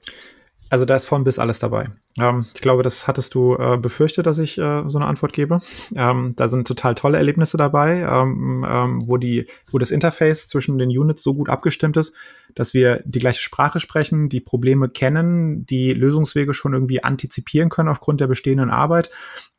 [0.72, 1.84] Also da ist von bis alles dabei.
[2.18, 5.60] Ähm, ich glaube, das hattest du äh, befürchtet, dass ich äh, so eine Antwort gebe.
[5.98, 10.78] Ähm, da sind total tolle Erlebnisse dabei, ähm, ähm, wo die, wo das Interface zwischen
[10.78, 12.16] den Units so gut abgestimmt ist,
[12.56, 17.90] dass wir die gleiche Sprache sprechen, die Probleme kennen, die Lösungswege schon irgendwie antizipieren können
[17.90, 19.10] aufgrund der bestehenden Arbeit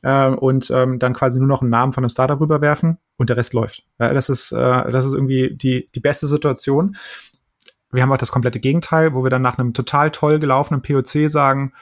[0.00, 3.36] äh, und ähm, dann quasi nur noch einen Namen von einem Startup rüberwerfen und der
[3.36, 3.84] Rest läuft.
[4.00, 6.96] Ja, das ist, äh, das ist irgendwie die die beste Situation.
[7.92, 11.28] Wir haben auch das komplette Gegenteil, wo wir dann nach einem total toll gelaufenen POC
[11.28, 11.72] sagen,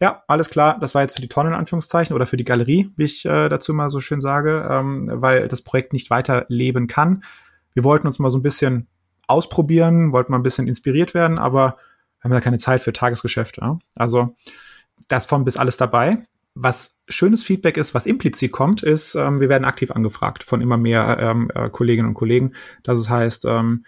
[0.00, 2.92] ja, alles klar, das war jetzt für die Tonne in Anführungszeichen oder für die Galerie,
[2.96, 7.24] wie ich äh, dazu mal so schön sage, ähm, weil das Projekt nicht weiterleben kann.
[7.72, 8.88] Wir wollten uns mal so ein bisschen
[9.26, 11.78] ausprobieren, wollten mal ein bisschen inspiriert werden, aber
[12.22, 13.58] haben ja keine Zeit für Tagesgeschäft.
[13.58, 13.78] Ja?
[13.94, 14.36] Also
[15.08, 16.18] das von bis alles dabei.
[16.54, 20.76] Was schönes Feedback ist, was implizit kommt, ist, ähm, wir werden aktiv angefragt von immer
[20.76, 22.52] mehr ähm, äh, Kolleginnen und Kollegen.
[22.82, 23.84] Das heißt, ähm,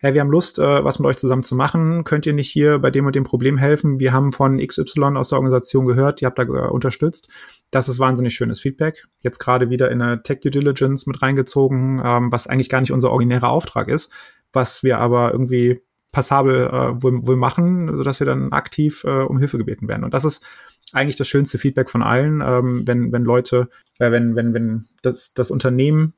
[0.00, 2.04] hey, wir haben Lust, äh, was mit euch zusammen zu machen.
[2.04, 4.00] Könnt ihr nicht hier bei dem und dem Problem helfen?
[4.00, 7.28] Wir haben von XY aus der Organisation gehört, ihr habt da äh, unterstützt.
[7.70, 9.06] Das ist wahnsinnig schönes Feedback.
[9.22, 12.92] Jetzt gerade wieder in eine Tech Due Diligence mit reingezogen, ähm, was eigentlich gar nicht
[12.92, 14.12] unser originärer Auftrag ist,
[14.52, 15.82] was wir aber irgendwie
[16.12, 20.04] passabel äh, wohl, wohl machen, sodass wir dann aktiv äh, um Hilfe gebeten werden.
[20.04, 20.46] Und das ist
[20.94, 25.34] eigentlich das schönste Feedback von allen, ähm, wenn, wenn Leute, äh, wenn, wenn, wenn das,
[25.34, 26.14] das Unternehmen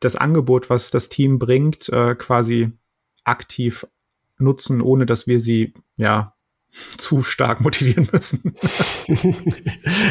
[0.00, 2.72] das Angebot, was das Team bringt, äh, quasi
[3.24, 3.86] aktiv
[4.38, 6.34] nutzen, ohne dass wir sie ja
[6.70, 8.54] zu stark motivieren müssen.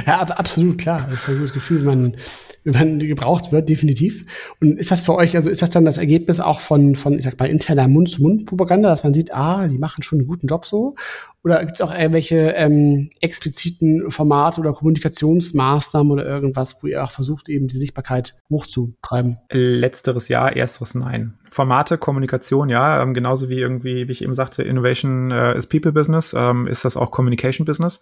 [0.06, 1.08] ja, aber absolut klar.
[1.10, 2.18] Das ist ein gutes Gefühl, wenn man,
[2.66, 4.26] wenn man gebraucht wird, definitiv.
[4.60, 7.24] Und ist das für euch, also ist das dann das Ergebnis auch von, von ich
[7.24, 10.96] sag mal, interner Mund-zu-Mund-Propaganda, dass man sieht, ah, die machen schon einen guten Job so?
[11.44, 17.12] Oder gibt es auch irgendwelche ähm, expliziten Formate oder Kommunikationsmaßnahmen oder irgendwas, wo ihr auch
[17.12, 19.38] versucht, eben die Sichtbarkeit hochzutreiben?
[19.52, 21.38] Letzteres ja, ersteres nein.
[21.50, 25.94] Formate, Kommunikation, ja, ähm, genauso wie irgendwie, wie ich eben sagte, Innovation äh, is People
[25.94, 28.02] Business, ähm, ist das auch Communication Business.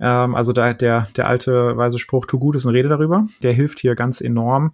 [0.00, 3.80] Ähm, also da, der, der alte weise Spruch, tu Gutes und rede darüber, der hilft
[3.80, 4.72] hier ganz enorm,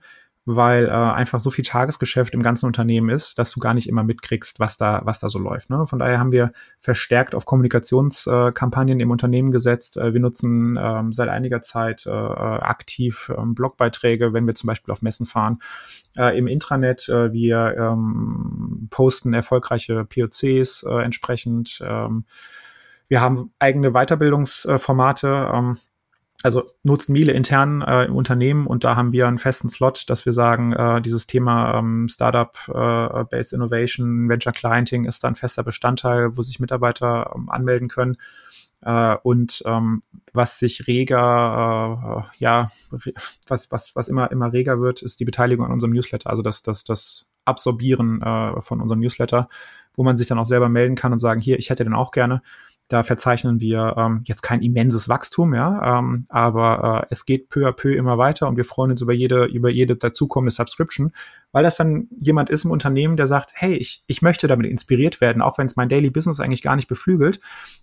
[0.57, 4.03] weil äh, einfach so viel Tagesgeschäft im ganzen Unternehmen ist, dass du gar nicht immer
[4.03, 5.71] mitkriegst, was da, was da so läuft.
[5.71, 5.87] Ne?
[5.87, 9.97] Von daher haben wir verstärkt auf Kommunikationskampagnen äh, im Unternehmen gesetzt.
[9.97, 14.93] Äh, wir nutzen ähm, seit einiger Zeit äh, aktiv ähm, Blogbeiträge, wenn wir zum Beispiel
[14.93, 15.59] auf Messen fahren.
[16.17, 21.81] Äh, Im Intranet, äh, wir ähm, posten erfolgreiche POCs äh, entsprechend.
[21.85, 22.25] Ähm,
[23.09, 25.51] wir haben eigene Weiterbildungsformate.
[25.53, 25.79] Ähm,
[26.43, 30.25] also nutzen Miele intern äh, im Unternehmen und da haben wir einen festen Slot, dass
[30.25, 35.63] wir sagen, äh, dieses Thema ähm, Startup-Based äh, Innovation, Venture Clienting ist da ein fester
[35.63, 38.17] Bestandteil, wo sich Mitarbeiter ähm, anmelden können.
[38.83, 40.01] Äh, und ähm,
[40.33, 42.69] was sich reger, äh, ja,
[43.47, 46.63] was, was, was immer, immer reger wird, ist die Beteiligung an unserem Newsletter, also das,
[46.63, 49.49] das, das Absorbieren äh, von unserem Newsletter,
[49.95, 52.11] wo man sich dann auch selber melden kann und sagen, hier, ich hätte den auch
[52.11, 52.43] gerne.
[52.91, 57.69] Da verzeichnen wir ähm, jetzt kein immenses Wachstum, ja, ähm, aber äh, es geht peu
[57.69, 61.13] à peu immer weiter und wir freuen uns über jede, über jede dazukommende Subscription,
[61.53, 65.21] weil das dann jemand ist im Unternehmen, der sagt, hey, ich, ich möchte damit inspiriert
[65.21, 67.39] werden, auch wenn es mein Daily Business eigentlich gar nicht beflügelt.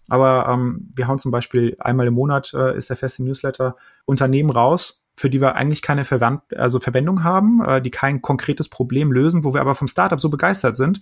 [0.09, 4.49] Aber ähm, wir hauen zum Beispiel einmal im Monat äh, ist der feste Newsletter Unternehmen
[4.49, 9.13] raus, für die wir eigentlich keine Verwand also Verwendung haben, äh, die kein konkretes Problem
[9.13, 10.99] lösen, wo wir aber vom Startup so begeistert sind,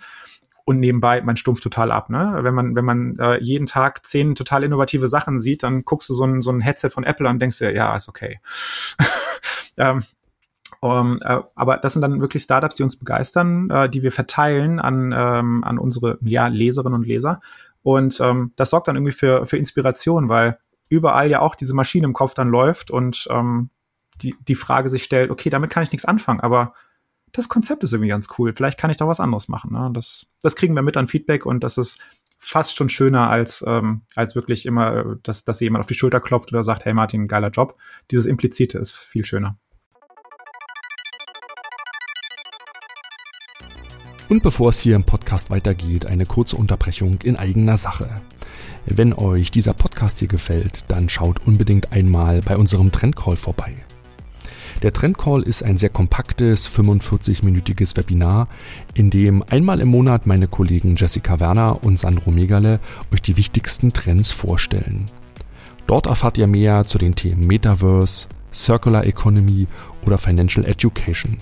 [0.66, 2.10] und nebenbei man stumpft total ab.
[2.10, 2.40] Ne?
[2.42, 6.14] Wenn man, wenn man äh, jeden Tag zehn total innovative Sachen sieht, dann guckst du
[6.14, 8.40] so ein, so ein Headset von Apple an und denkst dir, ja, ist okay.
[9.78, 10.04] ähm,
[10.82, 14.80] um, äh, aber das sind dann wirklich Startups, die uns begeistern, äh, die wir verteilen
[14.80, 17.42] an, ähm, an unsere ja, Leserinnen und Leser.
[17.84, 20.58] Und ähm, das sorgt dann irgendwie für, für Inspiration, weil
[20.90, 23.70] überall ja auch diese Maschine im Kopf dann läuft und ähm,
[24.22, 26.74] die, die Frage sich stellt, okay, damit kann ich nichts anfangen, aber
[27.36, 28.54] das Konzept ist irgendwie ganz cool.
[28.56, 29.74] Vielleicht kann ich da was anderes machen.
[29.74, 29.90] Ne?
[29.94, 32.00] Das, das kriegen wir mit an Feedback und das ist
[32.38, 36.20] fast schon schöner als, ähm, als wirklich immer, äh, dass, dass jemand auf die Schulter
[36.20, 37.78] klopft oder sagt, hey Martin, geiler Job.
[38.12, 39.58] Dieses Implizite ist viel schöner.
[44.28, 48.22] Und bevor es hier im Podcast weitergeht, eine kurze Unterbrechung in eigener Sache.
[48.86, 53.86] Wenn euch dieser Podcast hier gefällt, dann schaut unbedingt einmal bei unserem Trendcall vorbei.
[54.84, 58.48] Der Trendcall ist ein sehr kompaktes 45-minütiges Webinar,
[58.94, 62.80] in dem einmal im Monat meine Kollegen Jessica Werner und Sandro Megale
[63.14, 65.06] euch die wichtigsten Trends vorstellen.
[65.88, 69.68] Dort erfahrt ihr mehr zu den Themen Metaverse, Circular Economy
[70.06, 71.38] oder Financial Education.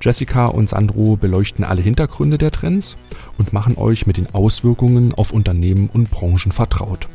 [0.00, 2.96] Jessica und Sandro beleuchten alle Hintergründe der Trends
[3.36, 7.08] und machen euch mit den Auswirkungen auf Unternehmen und Branchen vertraut.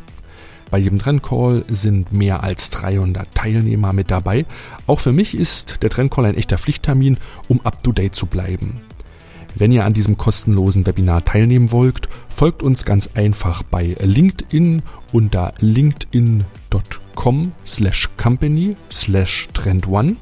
[0.75, 4.45] Bei jedem Trendcall sind mehr als 300 Teilnehmer mit dabei.
[4.87, 7.15] Auch für mich ist der Trendcall ein echter Pflichttermin,
[7.47, 8.81] um up-to-date zu bleiben.
[9.55, 14.81] Wenn ihr an diesem kostenlosen Webinar teilnehmen wollt, folgt uns ganz einfach bei LinkedIn
[15.13, 20.17] unter linkedin.com slash company slash trendone.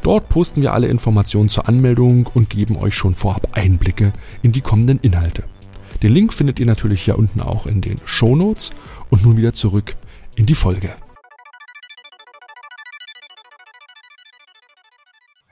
[0.00, 4.62] Dort posten wir alle Informationen zur Anmeldung und geben euch schon vorab Einblicke in die
[4.62, 5.44] kommenden Inhalte.
[6.02, 8.70] Den Link findet ihr natürlich hier unten auch in den Show Notes
[9.12, 9.94] und nun wieder zurück
[10.36, 10.90] in die Folge.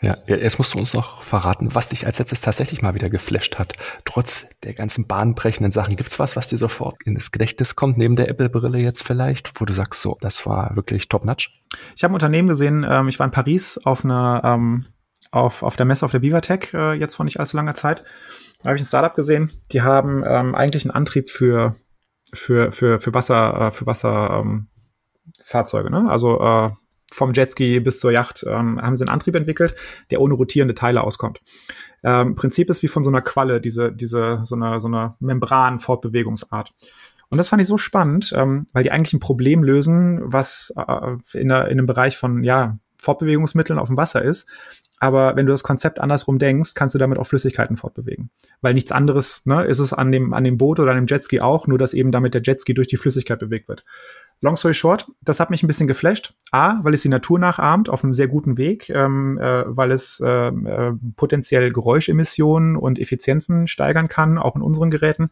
[0.02, 3.58] Ja, jetzt musst du uns noch verraten, was dich als letztes tatsächlich mal wieder geflasht
[3.58, 3.74] hat.
[4.06, 5.94] Trotz der ganzen bahnbrechenden Sachen.
[5.94, 9.66] Gibt's was, was dir sofort in das Gedächtnis kommt, neben der Apple-Brille jetzt vielleicht, wo
[9.66, 11.62] du sagst, so, das war wirklich top-notch?
[11.94, 14.86] Ich habe ein Unternehmen gesehen, ähm, ich war in Paris auf einer, ähm,
[15.32, 18.02] auf, auf der Messe auf der Bivatech, äh, jetzt vor nicht allzu langer Zeit.
[18.62, 21.74] Da habe ich ein Startup gesehen, die haben ähm, eigentlich einen Antrieb für
[22.32, 24.68] für, für, für Wasser, äh, für Wasser ähm,
[25.90, 26.06] ne?
[26.08, 26.70] Also äh,
[27.12, 29.74] vom Jetski bis zur Yacht ähm, haben sie einen Antrieb entwickelt,
[30.10, 31.40] der ohne rotierende Teile auskommt.
[32.02, 36.72] Ähm, Prinzip ist wie von so einer Qualle, diese, diese, so eine, so eine Membran-Fortbewegungsart.
[37.28, 41.16] Und das fand ich so spannend, ähm, weil die eigentlich ein Problem lösen, was äh,
[41.38, 44.46] in, der, in einem Bereich von, ja, Fortbewegungsmitteln auf dem Wasser ist,
[45.00, 48.30] aber wenn du das Konzept andersrum denkst, kannst du damit auch Flüssigkeiten fortbewegen.
[48.60, 51.40] Weil nichts anderes ne, ist es an dem, an dem Boot oder an dem Jetski
[51.40, 53.82] auch, nur dass eben damit der Jetski durch die Flüssigkeit bewegt wird.
[54.42, 56.34] Long story short, das hat mich ein bisschen geflasht.
[56.52, 60.20] A, weil es die Natur nachahmt, auf einem sehr guten Weg, ähm, äh, weil es
[60.20, 65.30] äh, äh, potenziell Geräuschemissionen und Effizienzen steigern kann, auch in unseren Geräten.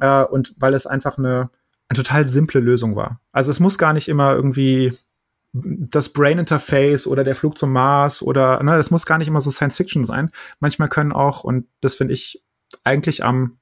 [0.00, 1.50] Äh, und weil es einfach eine
[1.88, 3.20] eine total simple Lösung war.
[3.32, 4.92] Also es muss gar nicht immer irgendwie
[5.54, 9.40] das Brain Interface oder der Flug zum Mars oder, ne, das muss gar nicht immer
[9.40, 10.30] so Science Fiction sein.
[10.58, 12.44] Manchmal können auch, und das finde ich
[12.82, 13.58] eigentlich am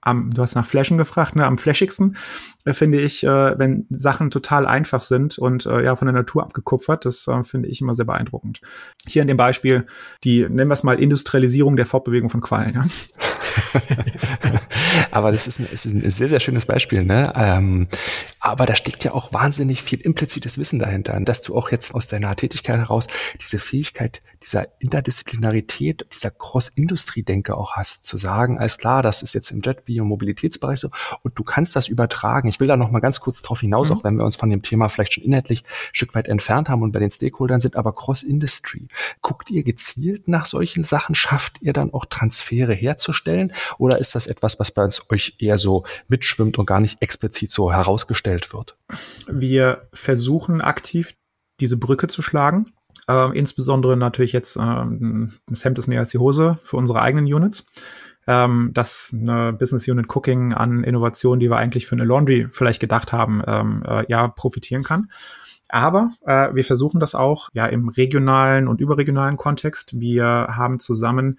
[0.00, 2.16] am, du hast nach Flashen gefragt, ne, am flashigsten
[2.64, 6.44] äh, finde ich, äh, wenn Sachen total einfach sind und äh, ja von der Natur
[6.44, 8.60] abgekupfert, das äh, finde ich immer sehr beeindruckend.
[9.06, 9.86] Hier in dem Beispiel
[10.24, 12.74] die, nennen wir es mal, Industrialisierung der Fortbewegung von Quallen.
[12.74, 12.84] Ja?
[15.10, 17.04] aber das ist ein, ist ein, sehr, sehr schönes Beispiel.
[17.04, 17.32] Ne?
[17.34, 17.88] Ähm,
[18.40, 22.08] aber da steckt ja auch wahnsinnig viel implizites Wissen dahinter, dass du auch jetzt aus
[22.08, 23.08] deiner Tätigkeit heraus
[23.40, 29.50] diese Fähigkeit dieser Interdisziplinarität, dieser Cross-Industrie-Denke auch hast, zu sagen, alles klar, das ist jetzt
[29.50, 30.90] im Jet, und Mobilitätsbereich so
[31.22, 32.48] und du kannst das übertragen.
[32.48, 33.96] Ich will da noch mal ganz kurz drauf hinaus, mhm.
[33.96, 36.82] auch wenn wir uns von dem Thema vielleicht schon inhaltlich ein Stück weit entfernt haben
[36.82, 38.88] und bei den Stakeholdern sind, aber Cross-Industry.
[39.22, 41.14] Guckt ihr gezielt nach solchen Sachen?
[41.14, 43.52] Schafft ihr dann auch Transfere herzustellen?
[43.78, 47.50] Oder ist das etwas, was bei uns euch eher so mitschwimmt und gar nicht explizit
[47.50, 48.76] so herausgestellt wird?
[49.28, 51.14] Wir versuchen aktiv
[51.60, 52.72] diese Brücke zu schlagen.
[53.08, 54.84] Äh, insbesondere natürlich jetzt äh,
[55.48, 57.66] das Hemd ist näher als die Hose für unsere eigenen Units.
[58.26, 62.78] Ähm, dass eine Business Unit Cooking an Innovationen, die wir eigentlich für eine Laundry vielleicht
[62.78, 65.08] gedacht haben, ähm, äh, ja profitieren kann.
[65.70, 69.98] Aber äh, wir versuchen das auch ja im regionalen und überregionalen Kontext.
[69.98, 71.38] Wir haben zusammen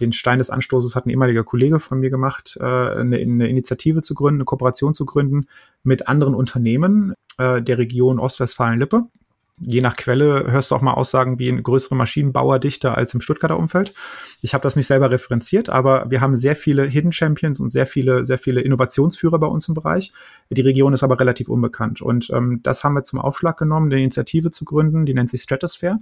[0.00, 4.02] den Stein des Anstoßes hat ein ehemaliger Kollege von mir gemacht, äh, eine, eine Initiative
[4.02, 5.46] zu gründen, eine Kooperation zu gründen
[5.82, 9.06] mit anderen Unternehmen äh, der Region Ostwestfalen-Lippe
[9.58, 13.20] je nach Quelle hörst du auch mal Aussagen wie ein größere Maschinenbauer dichter als im
[13.20, 13.94] Stuttgarter Umfeld.
[14.42, 17.86] Ich habe das nicht selber referenziert, aber wir haben sehr viele Hidden Champions und sehr
[17.86, 20.12] viele, sehr viele Innovationsführer bei uns im Bereich.
[20.50, 22.02] Die Region ist aber relativ unbekannt.
[22.02, 25.42] Und ähm, das haben wir zum Aufschlag genommen, eine Initiative zu gründen, die nennt sich
[25.42, 25.98] Stratosphere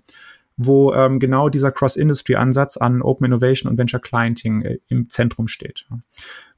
[0.56, 5.86] wo ähm, genau dieser Cross-Industry-Ansatz an Open Innovation und Venture Clienting äh, im Zentrum steht.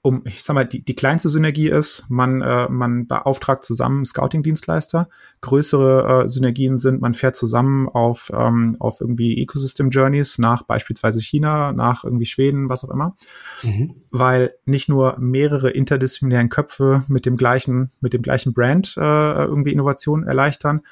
[0.03, 5.09] Um, ich sag mal, die, die kleinste Synergie ist, man, äh, man beauftragt zusammen Scouting-Dienstleister.
[5.41, 11.73] Größere äh, Synergien sind, man fährt zusammen auf, ähm, auf irgendwie Ecosystem-Journeys nach beispielsweise China,
[11.73, 13.17] nach irgendwie Schweden, was auch immer.
[13.65, 13.97] Mhm.
[14.13, 19.73] Weil nicht nur mehrere interdisziplinären Köpfe mit dem gleichen, mit dem gleichen Brand äh, irgendwie
[19.73, 20.83] Innovationen erleichtern,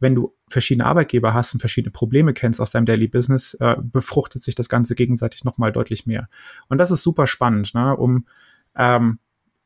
[0.00, 4.42] wenn du verschiedene Arbeitgeber hast und verschiedene Probleme kennst aus deinem Daily Business, äh, befruchtet
[4.42, 6.28] sich das Ganze gegenseitig nochmal deutlich mehr.
[6.68, 8.26] Und das ist super spannend, ne, um
[8.76, 9.18] ähm,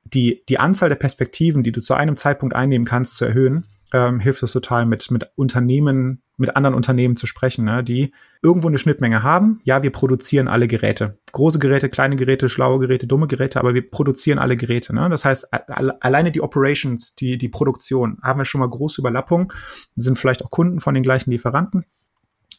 [0.05, 4.21] die, die Anzahl der Perspektiven, die du zu einem Zeitpunkt einnehmen kannst, zu erhöhen, ähm,
[4.21, 8.79] hilft es total, mit, mit Unternehmen, mit anderen Unternehmen zu sprechen, ne, die irgendwo eine
[8.79, 9.61] Schnittmenge haben.
[9.65, 11.19] Ja, wir produzieren alle Geräte.
[11.33, 14.95] Große Geräte, kleine Geräte, schlaue Geräte, dumme Geräte, aber wir produzieren alle Geräte.
[14.95, 15.09] Ne?
[15.09, 19.53] Das heißt, alleine die Operations, die, die Produktion, haben wir schon mal große Überlappung,
[19.95, 21.85] sind vielleicht auch Kunden von den gleichen Lieferanten,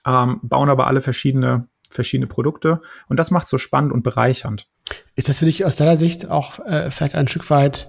[0.05, 2.81] ähm, bauen aber alle verschiedene verschiedene Produkte.
[3.07, 4.67] Und das macht so spannend und bereichernd.
[5.15, 7.87] Ist das für dich aus deiner Sicht auch äh, vielleicht ein Stück weit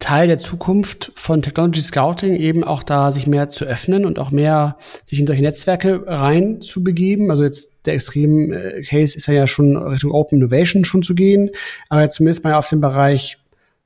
[0.00, 4.30] Teil der Zukunft von Technology Scouting, eben auch da sich mehr zu öffnen und auch
[4.30, 7.30] mehr sich in solche Netzwerke rein zu begeben?
[7.30, 11.50] Also jetzt der Extrem äh, Case ist ja schon Richtung Open Innovation schon zu gehen,
[11.90, 13.36] aber jetzt zumindest mal auf den Bereich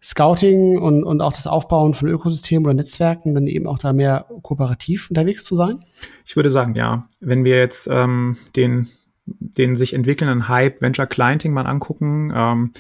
[0.05, 4.27] Scouting und, und auch das Aufbauen von Ökosystemen oder Netzwerken, dann eben auch da mehr
[4.43, 5.83] kooperativ unterwegs zu sein?
[6.27, 7.07] Ich würde sagen, ja.
[7.21, 8.89] Wenn wir jetzt ähm, den
[9.27, 12.73] den sich entwickelnden Hype Venture Clienting mal angucken, ähm,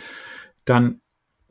[0.64, 1.00] dann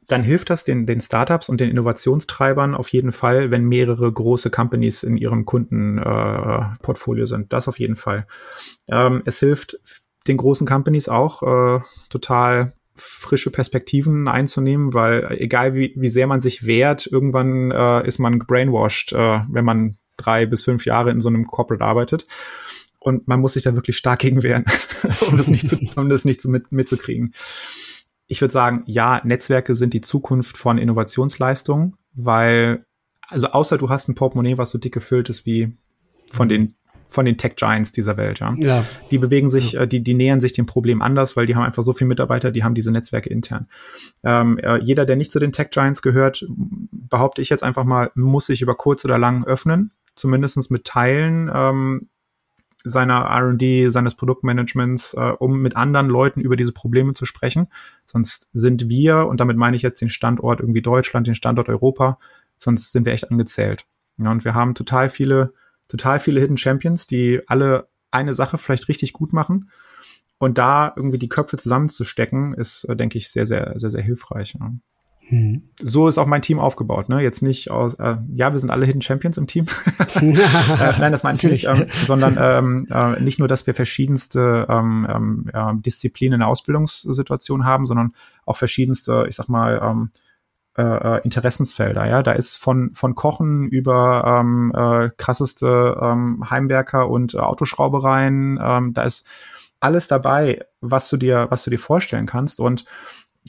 [0.08, 4.50] dann hilft das den, den Startups und den Innovationstreibern auf jeden Fall, wenn mehrere große
[4.50, 7.54] Companies in ihrem Kundenportfolio äh, sind.
[7.54, 8.28] Das auf jeden Fall.
[8.88, 9.80] Ähm, es hilft
[10.28, 16.42] den großen Companies auch äh, total frische Perspektiven einzunehmen, weil egal wie, wie sehr man
[16.42, 21.20] sich wehrt, irgendwann äh, ist man brainwashed, äh, wenn man drei bis fünf Jahre in
[21.20, 22.28] so einem Corporate arbeitet
[23.04, 24.66] und man muss sich da wirklich stark gegen wehren,
[25.28, 27.34] um das nicht, zu, um das nicht zu mit, mitzukriegen.
[28.28, 32.86] Ich würde sagen, ja, Netzwerke sind die Zukunft von Innovationsleistungen, weil,
[33.28, 35.78] also außer du hast ein Portemonnaie, was so dick gefüllt ist wie
[36.32, 36.76] von den
[37.06, 38.56] von den Tech Giants dieser Welt, ja.
[38.58, 38.84] ja.
[39.12, 39.82] Die bewegen sich, ja.
[39.82, 42.50] äh, die, die nähern sich dem Problem anders, weil die haben einfach so viele Mitarbeiter,
[42.50, 43.68] die haben diese Netzwerke intern.
[44.24, 48.10] Ähm, äh, jeder, der nicht zu den Tech Giants gehört, behaupte ich jetzt einfach mal,
[48.16, 52.10] muss sich über kurz oder lang öffnen, zumindestens mit Teilen ähm,
[52.84, 57.68] seiner R&D, seines Produktmanagements, äh, um mit anderen Leuten über diese Probleme zu sprechen.
[58.06, 62.20] Sonst sind wir, und damit meine ich jetzt den Standort irgendwie Deutschland, den Standort Europa,
[62.58, 63.86] sonst sind wir echt angezählt.
[64.18, 65.54] Ja, und wir haben total viele,
[65.88, 69.70] total viele Hidden Champions, die alle eine Sache vielleicht richtig gut machen.
[70.38, 74.56] Und da irgendwie die Köpfe zusammenzustecken, ist, äh, denke ich, sehr, sehr, sehr, sehr hilfreich.
[74.60, 74.72] Ja.
[75.30, 75.64] Mhm.
[75.80, 77.22] So ist auch mein Team aufgebaut, ne?
[77.22, 79.68] Jetzt nicht aus, äh, ja, wir sind alle Hidden Champions im Team.
[80.16, 80.34] äh,
[81.00, 85.08] nein, das meine ich nicht, ähm, sondern ähm, äh, nicht nur, dass wir verschiedenste ähm,
[85.10, 88.14] ähm, äh, Disziplinen in der Ausbildungssituation haben, sondern
[88.46, 90.10] auch verschiedenste, ich sag mal, ähm,
[90.76, 92.06] äh, äh, Interessensfelder.
[92.08, 98.60] Ja, da ist von von Kochen über ähm, äh, krasseste ähm, Heimwerker und äh, Autoschraubereien.
[98.62, 99.28] Ähm, da ist
[99.80, 102.86] alles dabei, was du dir was du dir vorstellen kannst und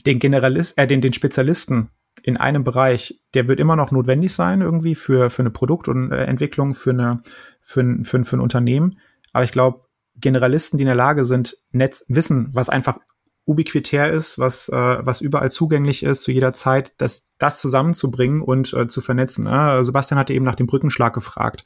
[0.05, 1.89] den Generalist, äh, den den Spezialisten
[2.23, 6.91] in einem Bereich, der wird immer noch notwendig sein irgendwie für für eine Produktentwicklung, für
[6.91, 7.21] eine
[7.61, 8.99] für ein, für ein, für ein Unternehmen.
[9.33, 9.81] Aber ich glaube,
[10.15, 12.99] Generalisten, die in der Lage sind, Netz wissen, was einfach
[13.45, 18.73] ubiquitär ist, was, äh, was überall zugänglich ist zu jeder Zeit, das, das zusammenzubringen und
[18.73, 19.45] äh, zu vernetzen.
[19.45, 21.63] Äh, Sebastian hatte eben nach dem Brückenschlag gefragt.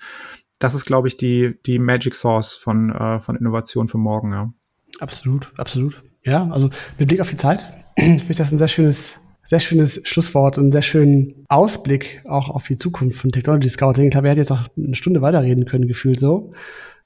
[0.60, 4.34] Das ist, glaube ich, die, die Magic Source von, äh, von Innovation für morgen.
[4.34, 4.54] Ja.
[5.00, 6.04] Absolut, absolut.
[6.24, 7.66] Ja, also mit Blick auf die Zeit
[8.00, 12.50] finde ich das ein sehr schönes, sehr schönes Schlusswort und einen sehr schönen Ausblick auch
[12.50, 14.06] auf die Zukunft von Technology Scouting.
[14.06, 16.54] Ich glaube, er hätte jetzt auch eine Stunde weiterreden können, gefühlt so.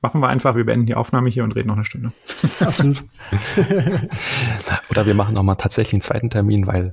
[0.02, 2.12] Machen wir einfach, wir beenden die Aufnahme hier und reden noch eine Stunde.
[2.60, 3.04] Absolut.
[4.90, 6.92] Oder wir machen nochmal tatsächlich einen zweiten Termin, weil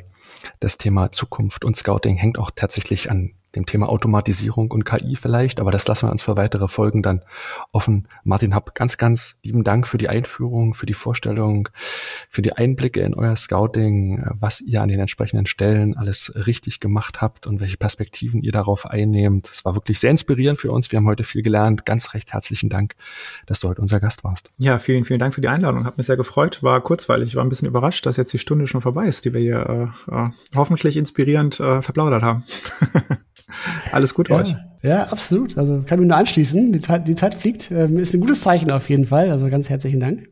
[0.60, 5.60] das Thema Zukunft und Scouting hängt auch tatsächlich an dem Thema Automatisierung und KI vielleicht,
[5.60, 7.22] aber das lassen wir uns für weitere Folgen dann
[7.72, 8.08] offen.
[8.24, 11.68] Martin, hab ganz, ganz lieben Dank für die Einführung, für die Vorstellung,
[12.28, 17.20] für die Einblicke in euer Scouting, was ihr an den entsprechenden Stellen alles richtig gemacht
[17.20, 19.48] habt und welche Perspektiven ihr darauf einnehmt.
[19.50, 20.92] Es war wirklich sehr inspirierend für uns.
[20.92, 21.84] Wir haben heute viel gelernt.
[21.84, 22.94] Ganz recht herzlichen Dank,
[23.46, 24.50] dass du heute unser Gast warst.
[24.58, 25.84] Ja, vielen, vielen Dank für die Einladung.
[25.84, 26.62] Hat mich sehr gefreut.
[26.62, 27.34] War kurzweilig.
[27.36, 30.14] War ein bisschen überrascht, dass jetzt die Stunde schon vorbei ist, die wir hier äh,
[30.14, 30.24] äh
[30.54, 32.44] hoffentlich inspirierend äh, verplaudert haben.
[33.92, 34.54] Alles gut ja, euch.
[34.82, 35.58] Ja, absolut.
[35.58, 36.72] Also kann mich nur anschließen.
[36.72, 37.70] Die Zeit, die Zeit fliegt.
[37.70, 39.30] Ähm, ist ein gutes Zeichen auf jeden Fall.
[39.30, 40.28] Also ganz herzlichen Dank.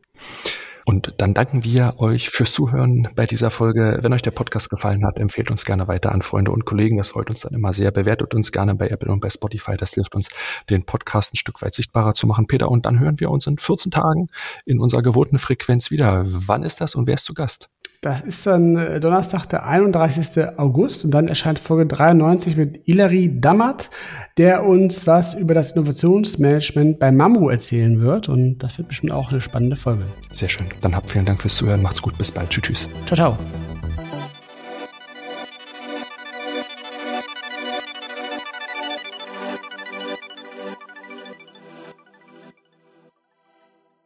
[0.89, 3.99] Und dann danken wir euch fürs Zuhören bei dieser Folge.
[4.01, 6.97] Wenn euch der Podcast gefallen hat, empfehlt uns gerne weiter an Freunde und Kollegen.
[6.97, 7.91] Das freut uns dann immer sehr.
[7.91, 9.77] Bewertet uns gerne bei Apple und bei Spotify.
[9.77, 10.29] Das hilft uns,
[10.67, 12.47] den Podcast ein Stück weit sichtbarer zu machen.
[12.47, 14.29] Peter, und dann hören wir uns in 14 Tagen
[14.65, 16.23] in unserer gewohnten Frequenz wieder.
[16.25, 17.69] Wann ist das und wer ist zu Gast?
[18.01, 20.57] Das ist dann äh, Donnerstag, der 31.
[20.57, 23.89] August und dann erscheint Folge 93 mit Ilari Dammert,
[24.37, 29.31] der uns was über das Innovationsmanagement bei Mamru erzählen wird und das wird bestimmt auch
[29.31, 30.03] eine spannende Folge.
[30.31, 30.67] Sehr schön.
[30.81, 31.81] Dann habt vielen Dank fürs Zuhören.
[31.81, 32.17] Macht's gut.
[32.17, 32.49] Bis bald.
[32.49, 32.63] Tschüss.
[32.63, 32.89] tschüss.
[33.05, 33.78] Ciao, ciao.